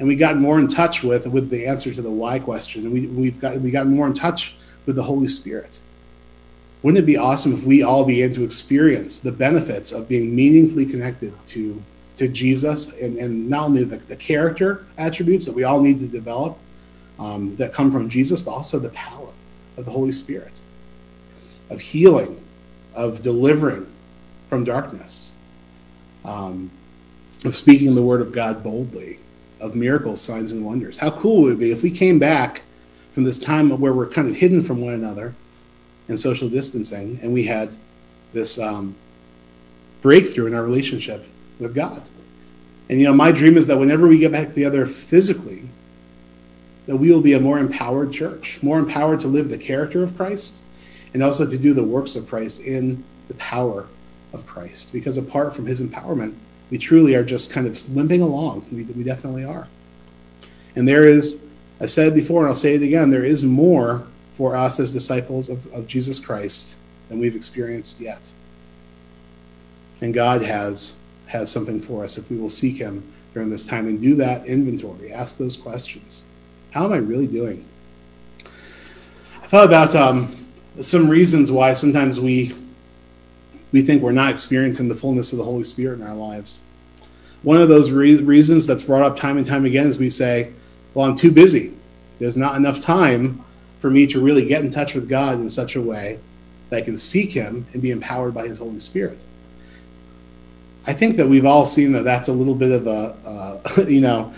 [0.00, 2.92] and we got more in touch with with the answer to the why question and
[2.92, 4.54] we, we've got we got more in touch
[4.86, 5.80] with the Holy Spirit
[6.82, 10.86] wouldn't it be awesome if we all began to experience the benefits of being meaningfully
[10.86, 11.82] connected to
[12.18, 16.08] to Jesus and, and not only the, the character attributes that we all need to
[16.08, 16.58] develop
[17.18, 19.28] um, that come from Jesus, but also the power
[19.76, 20.60] of the Holy Spirit,
[21.70, 22.42] of healing,
[22.94, 23.86] of delivering
[24.48, 25.32] from darkness,
[26.24, 26.70] um,
[27.44, 29.20] of speaking the word of God boldly,
[29.60, 30.98] of miracles, signs, and wonders.
[30.98, 32.62] How cool would it be if we came back
[33.14, 35.34] from this time where we're kind of hidden from one another
[36.08, 37.76] and social distancing, and we had
[38.32, 38.96] this um,
[40.02, 41.24] breakthrough in our relationship
[41.58, 42.08] with God.
[42.88, 45.68] And you know, my dream is that whenever we get back together physically,
[46.86, 50.16] that we will be a more empowered church, more empowered to live the character of
[50.16, 50.62] Christ,
[51.12, 53.86] and also to do the works of Christ in the power
[54.32, 54.92] of Christ.
[54.92, 56.34] Because apart from His empowerment,
[56.70, 58.66] we truly are just kind of limping along.
[58.72, 59.68] We, we definitely are.
[60.76, 61.42] And there is,
[61.80, 65.48] I said before, and I'll say it again, there is more for us as disciples
[65.48, 66.76] of, of Jesus Christ
[67.08, 68.32] than we've experienced yet.
[70.00, 70.97] And God has
[71.28, 74.46] has something for us if we will seek him during this time and do that
[74.46, 76.24] inventory, ask those questions.
[76.72, 77.64] How am I really doing?
[78.44, 80.48] I thought about um,
[80.80, 82.54] some reasons why sometimes we
[83.70, 86.62] we think we're not experiencing the fullness of the Holy Spirit in our lives.
[87.42, 90.52] One of those re- reasons that's brought up time and time again is we say,
[90.94, 91.74] "Well, I'm too busy.
[92.18, 93.44] There's not enough time
[93.78, 96.18] for me to really get in touch with God in such a way
[96.70, 99.20] that I can seek Him and be empowered by His Holy Spirit."
[100.88, 104.00] I think that we've all seen that that's a little bit of a, uh, you
[104.00, 104.32] know,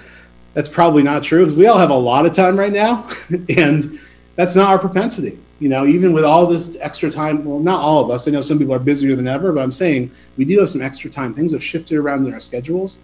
[0.52, 3.08] that's probably not true because we all have a lot of time right now,
[3.56, 4.00] and
[4.34, 5.38] that's not our propensity.
[5.60, 8.26] You know, even with all this extra time, well, not all of us.
[8.26, 10.82] I know some people are busier than ever, but I'm saying we do have some
[10.82, 11.34] extra time.
[11.34, 12.98] Things have shifted around in our schedules.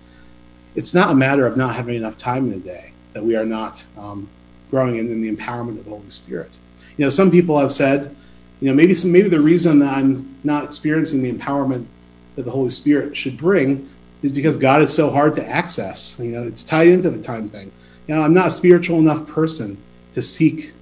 [0.74, 3.46] It's not a matter of not having enough time in a day that we are
[3.46, 4.28] not um,
[4.70, 6.58] growing in, in the empowerment of the Holy Spirit.
[6.96, 8.16] You know, some people have said,
[8.60, 11.86] you know, maybe some, maybe the reason that I'm not experiencing the empowerment
[12.36, 13.88] that the Holy Spirit should bring
[14.22, 16.18] is because God is so hard to access.
[16.18, 17.72] You know, it's tied into the time thing.
[18.06, 20.72] You know, I'm not a spiritual enough person to seek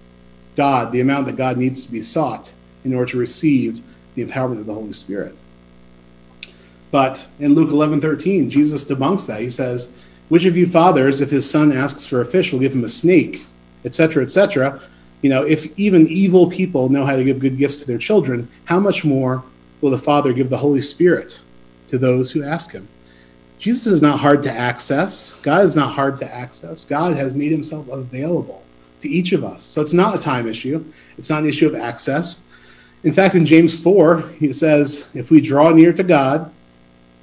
[0.57, 2.53] God, the amount that God needs to be sought
[2.85, 3.81] in order to receive
[4.15, 5.35] the empowerment of the Holy Spirit.
[6.91, 9.41] But in Luke 11 13, Jesus debunks that.
[9.41, 9.97] He says,
[10.29, 12.89] Which of you fathers, if his son asks for a fish, will give him a
[12.89, 13.43] snake,
[13.85, 14.81] etc., etc.?
[15.23, 18.49] You know, if even evil people know how to give good gifts to their children,
[18.67, 19.43] how much more
[19.81, 21.41] will the Father give the Holy Spirit
[21.95, 22.89] to those who ask him?
[23.59, 25.41] Jesus is not hard to access.
[25.41, 26.85] God is not hard to access.
[26.85, 28.63] God has made himself available
[29.01, 29.63] to each of us.
[29.63, 30.85] So it's not a time issue,
[31.17, 32.45] it's not an issue of access.
[33.05, 36.51] In fact, in James 4, he says, if we draw near to God,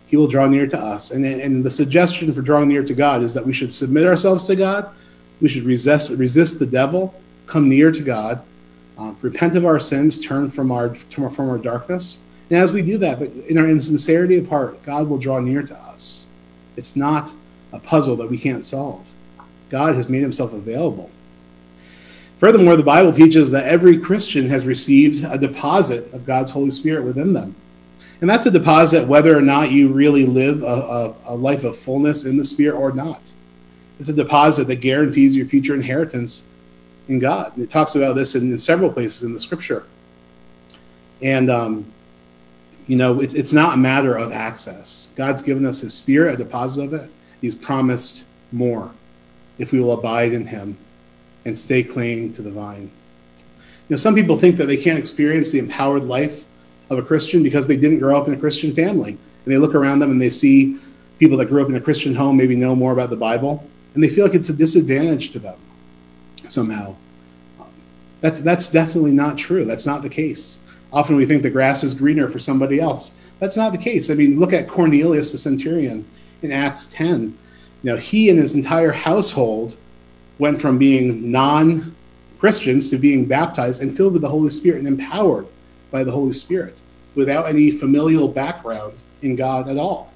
[0.06, 1.12] he will draw near to us.
[1.12, 4.46] And, and the suggestion for drawing near to God is that we should submit ourselves
[4.46, 4.92] to God,
[5.42, 7.16] we should resist, resist the devil,
[7.48, 8.44] come near to God,
[8.98, 12.20] uh, repent of our sins, turn from our, from our darkness.
[12.52, 15.64] And as we do that, but in our insincerity of heart, God will draw near
[15.64, 16.28] to us.
[16.76, 17.34] It's not
[17.72, 19.10] a puzzle that we can't solve.
[19.70, 21.10] God has made himself available.
[22.40, 27.06] Furthermore, the Bible teaches that every Christian has received a deposit of God's Holy Spirit
[27.06, 27.56] within them.
[28.20, 31.78] And that's a deposit whether or not you really live a, a, a, life of
[31.78, 33.32] fullness in the Spirit or not.
[33.98, 36.44] It's a deposit that guarantees your future inheritance
[37.08, 37.54] in God.
[37.56, 39.86] And it talks about this in, in, several places in the scripture.
[41.22, 41.94] And, um,
[42.88, 45.10] you know, it, it's not a matter of access.
[45.16, 47.10] God's given us His Spirit, a deposit of it.
[47.42, 48.92] He's promised more
[49.58, 50.78] if we will abide in Him
[51.46, 52.92] and stay clinging to the vine.
[53.90, 56.46] You know, some people think that they can't experience the empowered life
[56.90, 59.12] of a Christian because they didn't grow up in a Christian family.
[59.12, 60.78] And they look around them and they see
[61.20, 63.64] people that grew up in a Christian home maybe know more about the Bible,
[63.94, 65.58] and they feel like it's a disadvantage to them
[66.48, 66.96] somehow.
[68.22, 69.66] That's, that's definitely not true.
[69.66, 70.60] That's not the case.
[70.94, 73.16] Often we think the grass is greener for somebody else.
[73.40, 74.10] That's not the case.
[74.10, 76.06] I mean, look at Cornelius the centurion
[76.42, 77.38] in Acts 10.
[77.84, 79.78] You know, he and his entire household
[80.38, 81.96] went from being non
[82.40, 85.48] Christians to being baptized and filled with the Holy Spirit and empowered
[85.92, 86.82] by the Holy Spirit
[87.16, 90.12] without any familial background in God at all.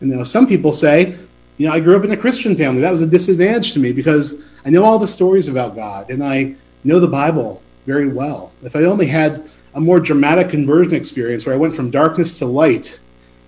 [0.00, 1.16] And you know, some people say,
[1.58, 2.80] you know, I grew up in a Christian family.
[2.80, 6.24] That was a disadvantage to me because I know all the stories about God and
[6.24, 8.52] I know the Bible very well.
[8.62, 12.46] If I only had a more dramatic conversion experience where I went from darkness to
[12.46, 13.00] light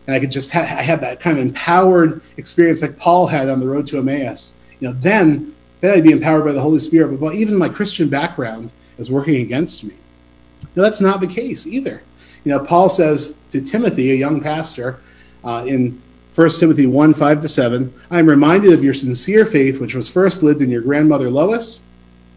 [0.07, 3.49] and I could just ha- I had that kind of empowered experience like Paul had
[3.49, 6.79] on the road to Emmaus, you know, then then I'd be empowered by the Holy
[6.79, 7.21] Spirit.
[7.21, 9.95] But even my Christian background is working against me.
[10.75, 12.03] Now, that's not the case either.
[12.43, 15.01] You know, Paul says to Timothy, a young pastor,
[15.45, 16.01] uh, in
[16.35, 20.09] 1 Timothy 1 5 to 7, I am reminded of your sincere faith, which was
[20.09, 21.85] first lived in your grandmother Lois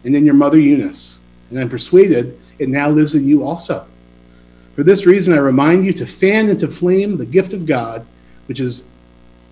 [0.04, 1.20] and in your mother Eunice.
[1.48, 3.86] And I'm persuaded it now lives in you also.
[4.74, 8.06] For this reason, I remind you to fan into flame the gift of God,
[8.46, 8.86] which is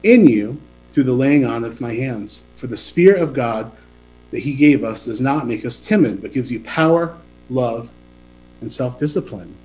[0.02, 0.60] in you
[0.92, 2.44] through the laying on of my hands.
[2.54, 3.72] For the Spirit of God
[4.30, 7.16] that He gave us does not make us timid, but gives you power,
[7.50, 7.88] love,
[8.60, 9.56] and self discipline.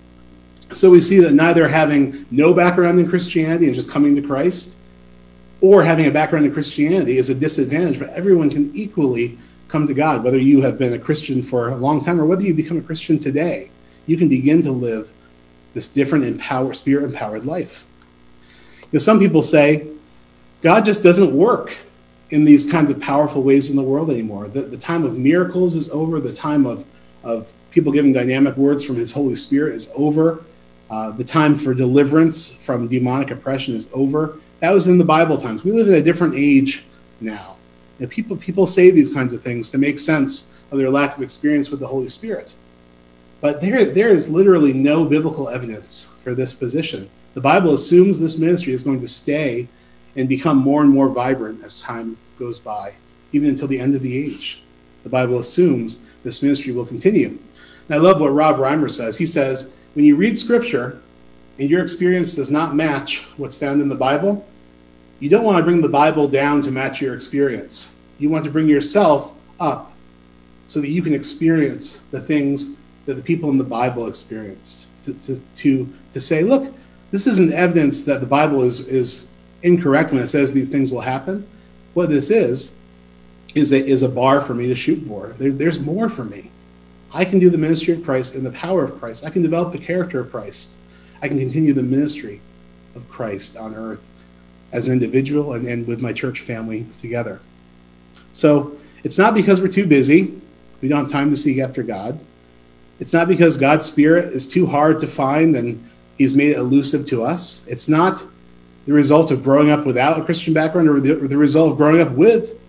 [0.73, 4.77] So we see that neither having no background in Christianity and just coming to Christ,
[5.61, 9.37] or having a background in Christianity is a disadvantage, but everyone can equally
[9.71, 12.43] come to God, whether you have been a Christian for a long time or whether
[12.43, 13.71] you become a Christian today.
[14.05, 15.13] You can begin to live
[15.73, 17.85] this different empowered, spirit empowered life.
[18.81, 19.87] You know, some people say
[20.61, 21.77] God just doesn't work
[22.29, 24.49] in these kinds of powerful ways in the world anymore.
[24.49, 26.19] The, the time of miracles is over.
[26.19, 26.85] The time of,
[27.23, 30.43] of people giving dynamic words from His Holy Spirit is over.
[30.89, 34.37] Uh, the time for deliverance from demonic oppression is over.
[34.59, 35.63] That was in the Bible times.
[35.63, 36.83] We live in a different age
[37.21, 37.57] now.
[38.01, 41.23] Know, people, people say these kinds of things to make sense of their lack of
[41.23, 42.55] experience with the Holy Spirit.
[43.41, 47.11] But there, there is literally no biblical evidence for this position.
[47.35, 49.67] The Bible assumes this ministry is going to stay
[50.15, 52.95] and become more and more vibrant as time goes by,
[53.33, 54.63] even until the end of the age.
[55.03, 57.37] The Bible assumes this ministry will continue.
[57.87, 59.17] And I love what Rob Reimer says.
[59.17, 60.99] He says, when you read scripture
[61.59, 64.45] and your experience does not match what's found in the Bible,
[65.21, 67.95] you don't want to bring the Bible down to match your experience.
[68.17, 69.93] You want to bring yourself up
[70.65, 74.87] so that you can experience the things that the people in the Bible experienced.
[75.03, 76.73] To, to, to, to say, look,
[77.11, 79.27] this isn't evidence that the Bible is, is
[79.61, 81.47] incorrect when it says these things will happen.
[81.93, 82.75] What this is,
[83.53, 85.35] is a, is a bar for me to shoot for.
[85.37, 86.49] There, there's more for me.
[87.13, 89.23] I can do the ministry of Christ in the power of Christ.
[89.23, 90.77] I can develop the character of Christ.
[91.21, 92.41] I can continue the ministry
[92.95, 94.01] of Christ on earth
[94.71, 97.39] as an individual and, and with my church family together.
[98.31, 100.39] So it's not because we're too busy,
[100.81, 102.19] we don't have time to seek after God.
[102.99, 107.05] It's not because God's Spirit is too hard to find and He's made it elusive
[107.05, 107.65] to us.
[107.67, 108.25] It's not
[108.85, 111.77] the result of growing up without a Christian background or the, or the result of
[111.77, 112.59] growing up with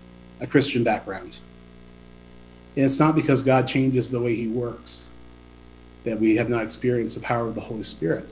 [0.40, 1.38] a Christian background.
[2.76, 5.10] And it's not because God changes the way He works
[6.04, 8.28] that we have not experienced the power of the Holy Spirit.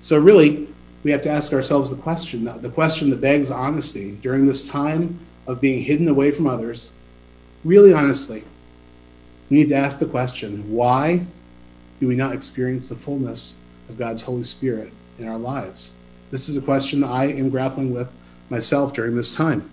[0.00, 0.68] So, really,
[1.04, 5.18] we have to ask ourselves the question the question that begs honesty during this time
[5.46, 6.92] of being hidden away from others.
[7.64, 8.44] Really, honestly,
[9.48, 11.24] we need to ask the question why
[12.00, 13.58] do we not experience the fullness
[13.88, 15.92] of God's Holy Spirit in our lives?
[16.30, 18.08] This is a question I am grappling with
[18.50, 19.70] myself during this time.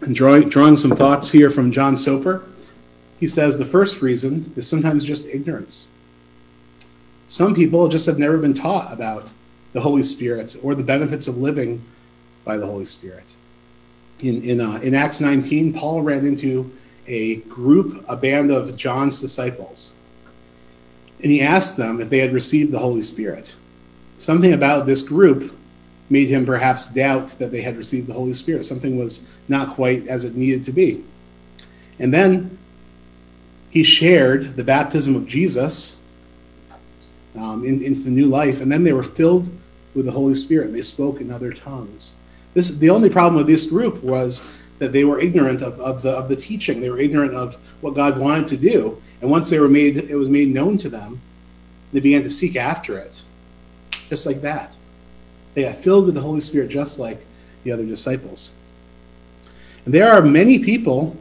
[0.00, 2.44] And drawing, drawing some thoughts here from John Soper,
[3.18, 5.88] he says the first reason is sometimes just ignorance.
[7.28, 9.32] Some people just have never been taught about
[9.74, 11.84] the Holy Spirit or the benefits of living
[12.42, 13.36] by the Holy Spirit.
[14.20, 16.72] In, in, uh, in Acts 19, Paul ran into
[17.06, 19.94] a group, a band of John's disciples.
[21.22, 23.54] And he asked them if they had received the Holy Spirit.
[24.16, 25.54] Something about this group
[26.08, 28.64] made him perhaps doubt that they had received the Holy Spirit.
[28.64, 31.04] Something was not quite as it needed to be.
[31.98, 32.58] And then
[33.68, 35.97] he shared the baptism of Jesus
[37.38, 39.48] um, in, into the new life, and then they were filled
[39.94, 40.66] with the Holy Spirit.
[40.68, 42.16] And they spoke in other tongues.
[42.54, 46.10] This the only problem with this group was that they were ignorant of, of the
[46.10, 46.80] of the teaching.
[46.80, 49.00] They were ignorant of what God wanted to do.
[49.20, 51.20] And once they were made, it was made known to them.
[51.92, 53.22] They began to seek after it,
[54.08, 54.76] just like that.
[55.54, 57.24] They got filled with the Holy Spirit, just like
[57.64, 58.52] the other disciples.
[59.84, 61.16] And there are many people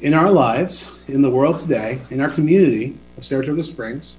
[0.00, 4.18] in our lives, in the world today, in our community of Saratoga Springs,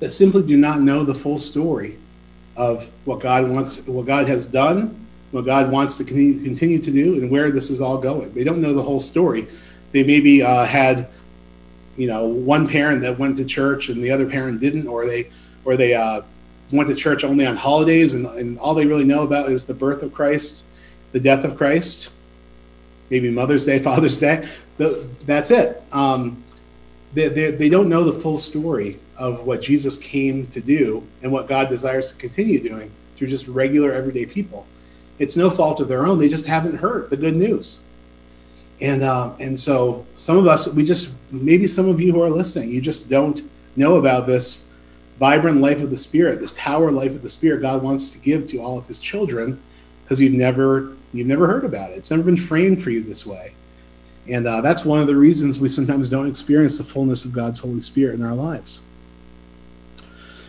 [0.00, 1.98] that simply do not know the full story
[2.56, 7.14] of what God wants, what God has done what God wants to continue to do
[7.14, 8.32] and where this is all going.
[8.32, 9.46] They don't know the whole story.
[9.92, 11.08] They maybe uh, had,
[11.96, 15.30] you know, one parent that went to church and the other parent didn't, or they,
[15.64, 16.22] or they uh,
[16.72, 19.74] went to church only on holidays, and, and all they really know about is the
[19.74, 20.64] birth of Christ,
[21.12, 22.10] the death of Christ,
[23.10, 24.48] maybe Mother's Day, Father's Day.
[24.78, 25.82] The, that's it.
[25.92, 26.42] Um,
[27.16, 31.32] they, they, they don't know the full story of what Jesus came to do and
[31.32, 34.66] what God desires to continue doing through just regular everyday people.
[35.18, 36.18] It's no fault of their own.
[36.18, 37.80] They just haven't heard the good news.
[38.82, 42.28] And uh, and so some of us, we just maybe some of you who are
[42.28, 43.40] listening, you just don't
[43.76, 44.66] know about this
[45.18, 48.44] vibrant life of the Spirit, this power life of the Spirit God wants to give
[48.48, 49.58] to all of His children,
[50.04, 51.94] because you've never you've never heard about it.
[51.94, 53.54] It's never been framed for you this way,
[54.28, 57.60] and uh, that's one of the reasons we sometimes don't experience the fullness of God's
[57.60, 58.80] Holy Spirit in our lives.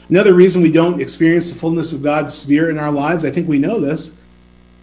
[0.10, 3.48] Another reason we don't experience the fullness of God's Spirit in our lives, I think
[3.48, 4.18] we know this,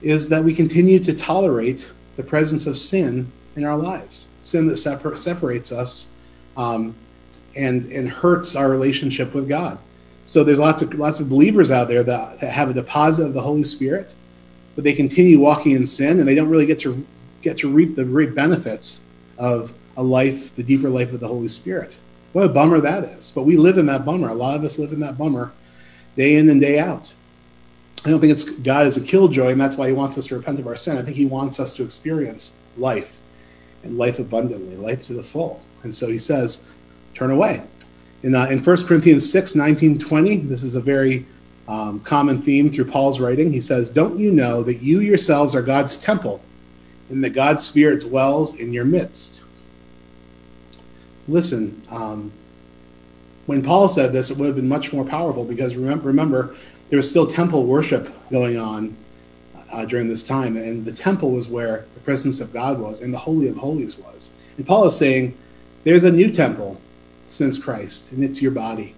[0.03, 4.77] is that we continue to tolerate the presence of sin in our lives, sin that
[4.77, 6.13] separ- separates us
[6.57, 6.95] um,
[7.57, 9.79] and, and hurts our relationship with God.
[10.27, 13.35] So there's lots of lots of believers out there that, that have a deposit of
[13.35, 14.15] the Holy Spirit,
[14.75, 17.05] but they continue walking in sin and they don't really get to
[17.45, 19.03] get to reap the great benefits
[19.39, 22.01] of a life, the deeper life of the Holy Spirit.
[22.33, 23.31] What a bummer that is.
[23.31, 24.29] But we live in that bummer.
[24.29, 25.53] A lot of us live in that bummer
[26.17, 27.13] day in and day out.
[28.05, 30.37] I don't think it's God is a killjoy, and that's why He wants us to
[30.37, 30.97] repent of our sin.
[30.97, 33.21] I think He wants us to experience life
[33.83, 35.61] and life abundantly, life to the full.
[35.83, 36.65] And so He says,
[37.15, 37.63] turn away.
[38.23, 41.27] In, uh, in 1 Corinthians 6 19, 20, this is a very
[41.69, 43.53] um, common theme through Paul's writing.
[43.53, 46.43] He says, Don't you know that you yourselves are God's temple
[47.15, 49.43] and that God's Spirit dwells in your midst?
[51.29, 52.33] Listen, um,
[53.47, 56.55] when Paul said this, it would have been much more powerful because remember, remember
[56.91, 58.97] there was still temple worship going on
[59.73, 63.15] uh, during this time, and the temple was where the presence of God was, and
[63.15, 64.33] the Holy of Holies was.
[64.57, 65.37] And Paul is saying,
[65.85, 66.81] There's a new temple
[67.29, 68.95] since Christ, and it's your body,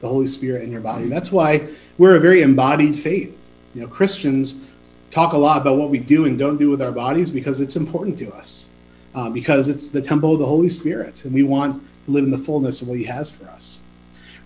[0.00, 1.08] the Holy Spirit in your body.
[1.08, 3.36] That's why we're a very embodied faith.
[3.74, 4.62] You know, Christians
[5.14, 7.76] talk a lot about what we do and don't do with our bodies because it's
[7.76, 8.68] important to us,
[9.14, 12.32] uh, because it's the temple of the Holy Spirit, and we want to live in
[12.32, 13.80] the fullness of what He has for us.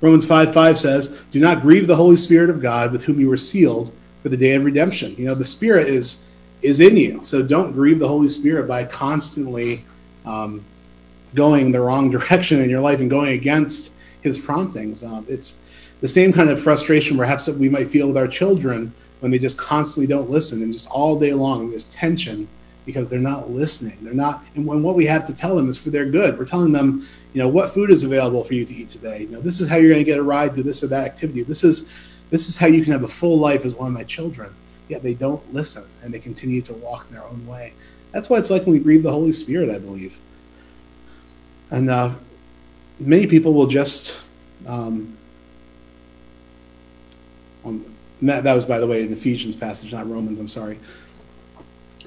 [0.02, 3.30] Romans 5 5 says, Do not grieve the Holy Spirit of God with whom you
[3.30, 3.92] were sealed
[4.22, 5.16] for the day of redemption.
[5.16, 6.20] You know, the Spirit is
[6.60, 7.22] is in you.
[7.24, 9.84] So don't grieve the Holy Spirit by constantly
[10.26, 10.64] um,
[11.34, 15.02] going the wrong direction in your life and going against his promptings.
[15.02, 15.60] Um, it's
[16.02, 19.38] the same kind of frustration perhaps that we might feel with our children when they
[19.38, 22.48] just constantly don't listen and just all day long there's tension
[22.88, 23.98] because they're not listening.
[24.00, 26.38] They're not, and when what we have to tell them is for their good.
[26.38, 29.20] We're telling them, you know, what food is available for you to eat today.
[29.20, 31.04] You know, this is how you're going to get a ride to this or that
[31.04, 31.42] activity.
[31.42, 31.90] This is,
[32.30, 34.54] this is how you can have a full life as one of my children.
[34.88, 37.74] Yet they don't listen and they continue to walk in their own way.
[38.12, 40.18] That's why it's like when we grieve the Holy Spirit, I believe.
[41.70, 42.14] And uh,
[42.98, 44.24] many people will just,
[44.66, 45.14] um,
[48.20, 50.78] um, that, that was, by the way, an Ephesians passage, not Romans, I'm sorry.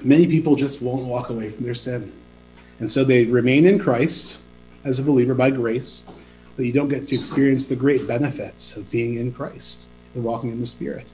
[0.02, 2.12] Many people just won't walk away from their sin.
[2.80, 4.38] And so they remain in Christ
[4.84, 6.04] as a believer by grace,
[6.56, 10.50] but you don't get to experience the great benefits of being in Christ and walking
[10.50, 11.12] in the Spirit.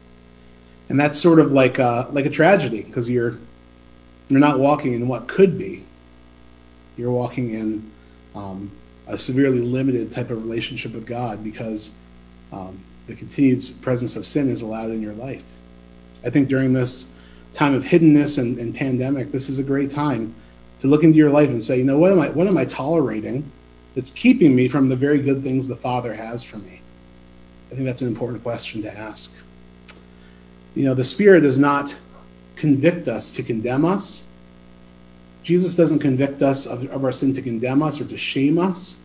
[0.89, 3.39] And that's sort of like a, like a tragedy because you're
[4.29, 5.85] you're not walking in what could be.
[6.97, 7.91] You're walking in
[8.35, 8.71] um,
[9.07, 11.97] a severely limited type of relationship with God because
[12.53, 15.57] um, the continued presence of sin is allowed in your life.
[16.25, 17.11] I think during this
[17.55, 20.35] time of hiddenness and, and pandemic, this is a great time
[20.81, 22.67] to look into your life and say, you know, what am I what am I
[22.67, 23.51] tolerating
[23.95, 26.83] that's keeping me from the very good things the Father has for me?
[27.73, 29.35] I think that's an important question to ask.
[30.75, 31.99] You know, the Spirit does not
[32.57, 34.29] convict us to condemn us.
[35.43, 39.01] Jesus doesn't convict us of, of our sin to condemn us or to shame us.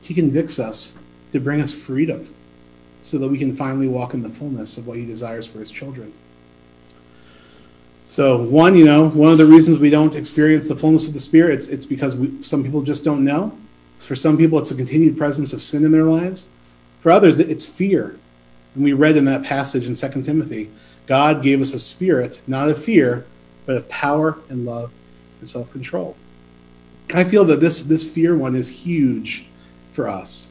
[0.00, 0.96] He convicts us
[1.30, 2.34] to bring us freedom
[3.06, 5.70] so that we can finally walk in the fullness of what he desires for his
[5.70, 6.12] children.
[8.08, 11.20] So, one, you know, one of the reasons we don't experience the fullness of the
[11.20, 13.56] Spirit, it's, it's because we, some people just don't know.
[13.98, 16.48] For some people, it's a continued presence of sin in their lives.
[17.00, 18.18] For others, it's fear.
[18.74, 20.70] And we read in that passage in 2 Timothy
[21.06, 23.24] God gave us a spirit, not of fear,
[23.66, 24.90] but of power and love
[25.38, 26.16] and self control.
[27.14, 29.46] I feel that this, this fear one is huge
[29.92, 30.48] for us.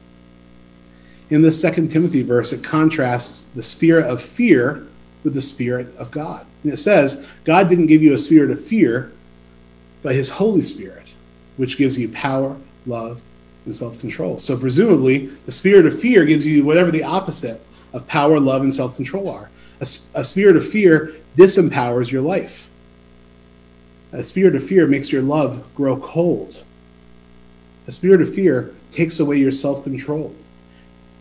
[1.30, 4.86] In this second Timothy verse, it contrasts the spirit of fear
[5.24, 6.46] with the spirit of God.
[6.62, 9.12] And it says, God didn't give you a spirit of fear,
[10.02, 11.14] but his Holy Spirit,
[11.56, 12.56] which gives you power,
[12.86, 13.20] love,
[13.64, 14.38] and self control.
[14.38, 17.60] So, presumably, the spirit of fear gives you whatever the opposite
[17.92, 19.50] of power, love, and self control are.
[19.80, 22.70] A, a, spirit of fear disempowers your life.
[24.12, 26.64] A spirit of fear makes your love grow cold.
[27.86, 30.34] A spirit of fear takes away your self control,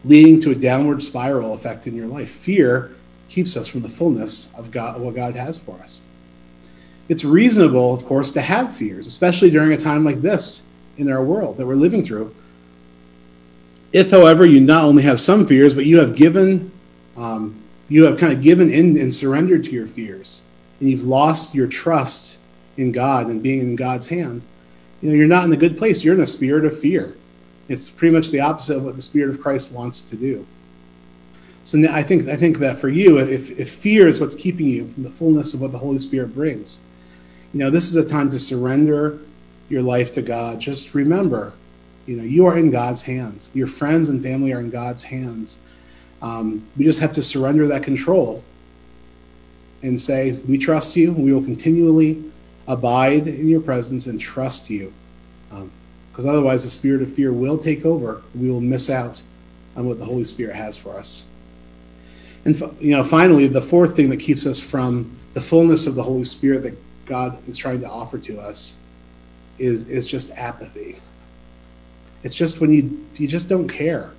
[0.05, 2.29] leading to a downward spiral effect in your life.
[2.29, 2.95] Fear
[3.27, 6.01] keeps us from the fullness of God, what God has for us.
[7.09, 11.23] It's reasonable, of course, to have fears, especially during a time like this in our
[11.23, 12.33] world that we're living through.
[13.91, 16.71] If, however, you not only have some fears, but you have given,
[17.15, 20.43] um, you have kind of given in and surrendered to your fears,
[20.79, 22.37] and you've lost your trust
[22.77, 24.45] in God and being in God's hands,
[25.01, 26.03] you know, you're not in a good place.
[26.03, 27.15] You're in a spirit of fear.
[27.67, 30.45] It's pretty much the opposite of what the Spirit of Christ wants to do.
[31.63, 34.87] So I think I think that for you, if, if fear is what's keeping you
[34.87, 36.81] from the fullness of what the Holy Spirit brings,
[37.53, 39.19] you know, this is a time to surrender
[39.67, 40.59] your life to God.
[40.59, 41.53] Just remember,
[42.05, 43.49] you know, you are in God's hands.
[43.55, 45.59] Your friends and family are in God's hands.
[46.21, 48.43] Um, we just have to surrender that control
[49.81, 51.13] and say, "We trust you.
[51.13, 52.31] We will continually
[52.67, 54.93] abide in your presence and trust you.
[56.15, 58.21] Because otherwise, the spirit of fear will take over.
[58.33, 59.21] We will miss out
[59.75, 61.27] on what the Holy Spirit has for us.
[62.45, 66.03] And you know, finally, the fourth thing that keeps us from the fullness of the
[66.03, 68.77] Holy Spirit that God is trying to offer to us
[69.59, 71.01] is is just apathy.
[72.23, 74.13] It's just when you you just don't care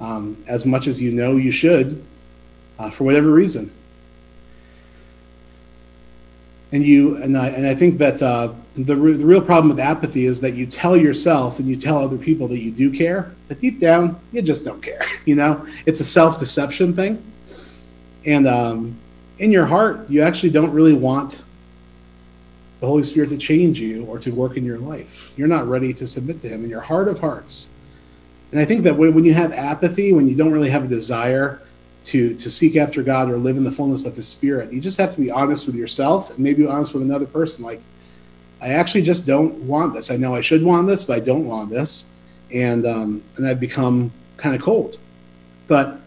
[0.00, 2.02] um, as much as you know you should
[2.78, 3.74] uh, for whatever reason.
[6.72, 10.26] And you and I and I think that uh, the the real problem with apathy
[10.26, 13.60] is that you tell yourself and you tell other people that you do care, but
[13.60, 15.00] deep down you just don't care.
[15.26, 17.22] You know, it's a self deception thing
[18.26, 18.98] and um,
[19.38, 21.44] in your heart, you actually don't really want
[22.80, 25.32] the Holy Spirit to change you or to work in your life.
[25.36, 27.70] You're not ready to submit to Him in your heart of hearts.
[28.50, 31.60] And I think that when, you have apathy, when you don't really have a desire
[32.06, 34.96] to, to seek after God or live in the fullness of His Spirit, you just
[34.98, 37.64] have to be honest with yourself and maybe honest with another person.
[37.64, 37.82] Like,
[38.62, 40.08] I actually just don't want this.
[40.10, 42.10] I know I should want this, but I don't want this.
[42.52, 44.98] And, um, and I've become kind of cold.
[45.66, 45.98] But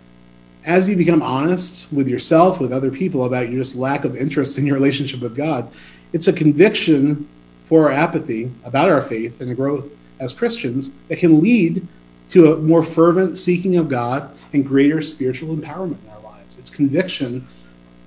[0.66, 4.58] as you become honest with yourself, with other people about your just lack of interest
[4.58, 5.70] in your relationship with God,
[6.14, 7.28] it's a conviction
[7.64, 9.92] for our apathy about our faith and growth
[10.22, 11.86] as Christians that can lead
[12.30, 16.58] to a more fervent seeking of God and greater spiritual empowerment in our lives.
[16.58, 17.48] It's conviction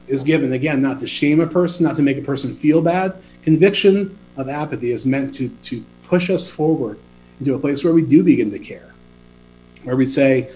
[0.07, 3.23] is given, again, not to shame a person, not to make a person feel bad.
[3.43, 6.99] Conviction of apathy is meant to, to push us forward
[7.41, 8.93] into a place where we do begin to care,
[9.85, 10.51] where we say,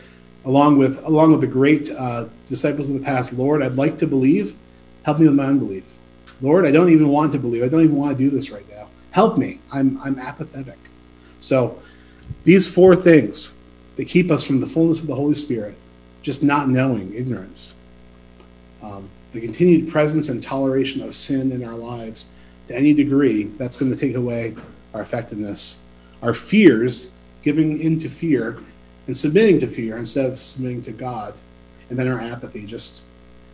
[0.45, 3.33] along with along with the great uh, disciples of the past.
[3.33, 4.57] Lord, I'd like to believe.
[5.05, 5.93] Help me with my unbelief.
[6.41, 7.63] Lord, I don't even want to believe.
[7.63, 8.89] I don't even want to do this right now.
[9.11, 9.61] Help me.
[9.73, 10.79] I'm I'm apathetic.
[11.39, 11.81] So
[12.45, 13.56] these four things
[13.97, 15.77] that keep us from the fullness of the Holy Spirit,
[16.23, 17.77] just not knowing, ignorance,
[18.83, 22.27] um, the continued presence and toleration of sin in our lives
[22.69, 24.57] to any degree, that's going to take away
[24.95, 25.81] our effectiveness.
[26.23, 28.59] Our fears, giving in to fear,
[29.07, 31.39] and submitting to fear instead of submitting to God.
[31.91, 33.03] And then our apathy, just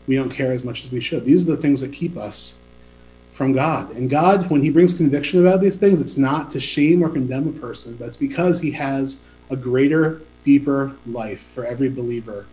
[0.07, 1.25] we don't care as much as we should.
[1.25, 2.59] These are the things that keep us
[3.33, 3.91] from God.
[3.93, 7.49] And God, when He brings conviction about these things, it's not to shame or condemn
[7.49, 12.47] a person, but it's because He has a greater, deeper life for every believer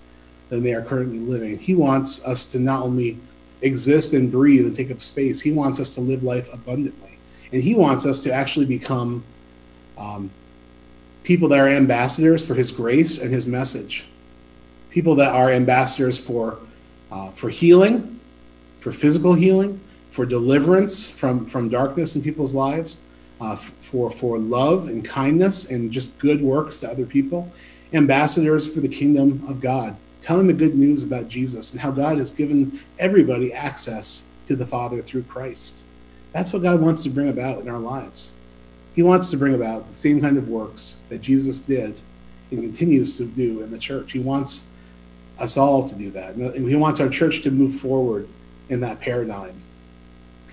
[0.49, 1.57] than they are currently living.
[1.57, 3.19] He wants us to not only
[3.61, 7.17] exist and breathe and take up space, He wants us to live life abundantly.
[7.51, 9.23] And He wants us to actually become
[9.97, 10.31] um,
[11.23, 14.07] people that are ambassadors for his grace and his message,
[14.89, 16.57] people that are ambassadors for,
[17.11, 18.19] uh, for healing,
[18.79, 19.79] for physical healing,
[20.09, 23.03] for deliverance from, from darkness in people's lives,
[23.41, 27.51] uh, for, for love and kindness and just good works to other people,
[27.93, 32.17] ambassadors for the kingdom of God, telling the good news about Jesus and how God
[32.17, 35.83] has given everybody access to the Father through Christ.
[36.33, 38.33] That's what God wants to bring about in our lives.
[38.95, 42.01] He wants to bring about the same kind of works that Jesus did
[42.51, 44.11] and continues to do in the church.
[44.11, 44.69] He wants
[45.39, 46.35] us all to do that.
[46.35, 48.27] And he wants our church to move forward
[48.69, 49.61] in that paradigm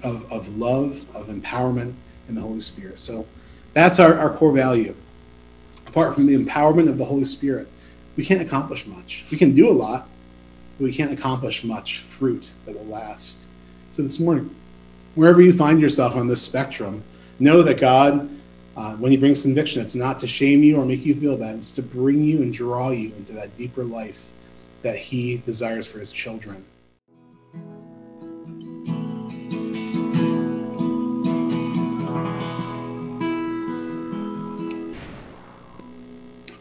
[0.02, 1.94] of, of love, of empowerment
[2.28, 2.98] in the Holy Spirit.
[2.98, 3.26] So
[3.72, 4.94] that's our, our core value.
[5.96, 7.66] Apart from the empowerment of the Holy Spirit,
[8.16, 9.24] we can't accomplish much.
[9.30, 10.06] We can do a lot,
[10.76, 13.48] but we can't accomplish much fruit that will last.
[13.92, 14.54] So this morning,
[15.14, 17.02] wherever you find yourself on this spectrum,
[17.38, 18.28] know that God
[18.76, 21.56] uh, when he brings conviction, it's not to shame you or make you feel bad.
[21.56, 24.30] It's to bring you and draw you into that deeper life
[24.82, 26.66] that he desires for his children.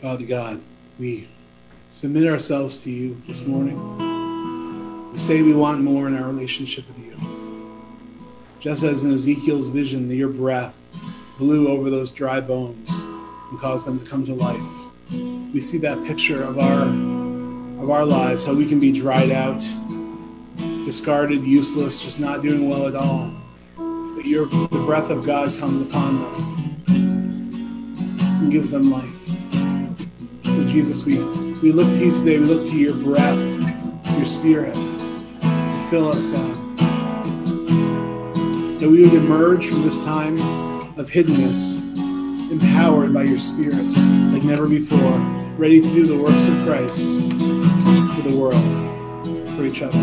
[0.06, 0.62] Father God,
[1.00, 1.28] we
[1.90, 5.12] submit ourselves to you this morning.
[5.12, 7.18] We say we want more in our relationship with you.
[8.60, 10.78] Just as in Ezekiel's vision, your breath
[11.40, 14.62] blew over those dry bones and caused them to come to life.
[15.12, 16.84] We see that picture of our
[17.84, 19.68] of our lives, how we can be dried out,
[20.86, 23.34] discarded, useless, just not doing well at all.
[23.76, 26.84] But your the breath of God comes upon them
[28.44, 29.25] and gives them life.
[30.76, 31.24] Jesus, we,
[31.64, 33.38] we look to you today, we look to your breath,
[34.18, 36.78] your spirit to fill us, God.
[38.82, 40.34] That we would emerge from this time
[41.00, 41.80] of hiddenness,
[42.52, 43.86] empowered by your Spirit
[44.34, 45.18] like never before,
[45.58, 49.98] ready to do the works of Christ for the world, for each other.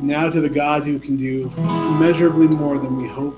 [0.00, 3.36] Now to the God who can do immeasurably more than we hope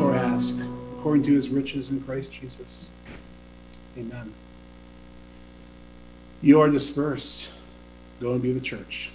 [0.00, 0.56] or ask,
[1.02, 2.92] according to his riches in Christ Jesus.
[3.98, 4.32] Amen.
[6.40, 7.50] You are dispersed.
[8.20, 9.10] Go and be the church.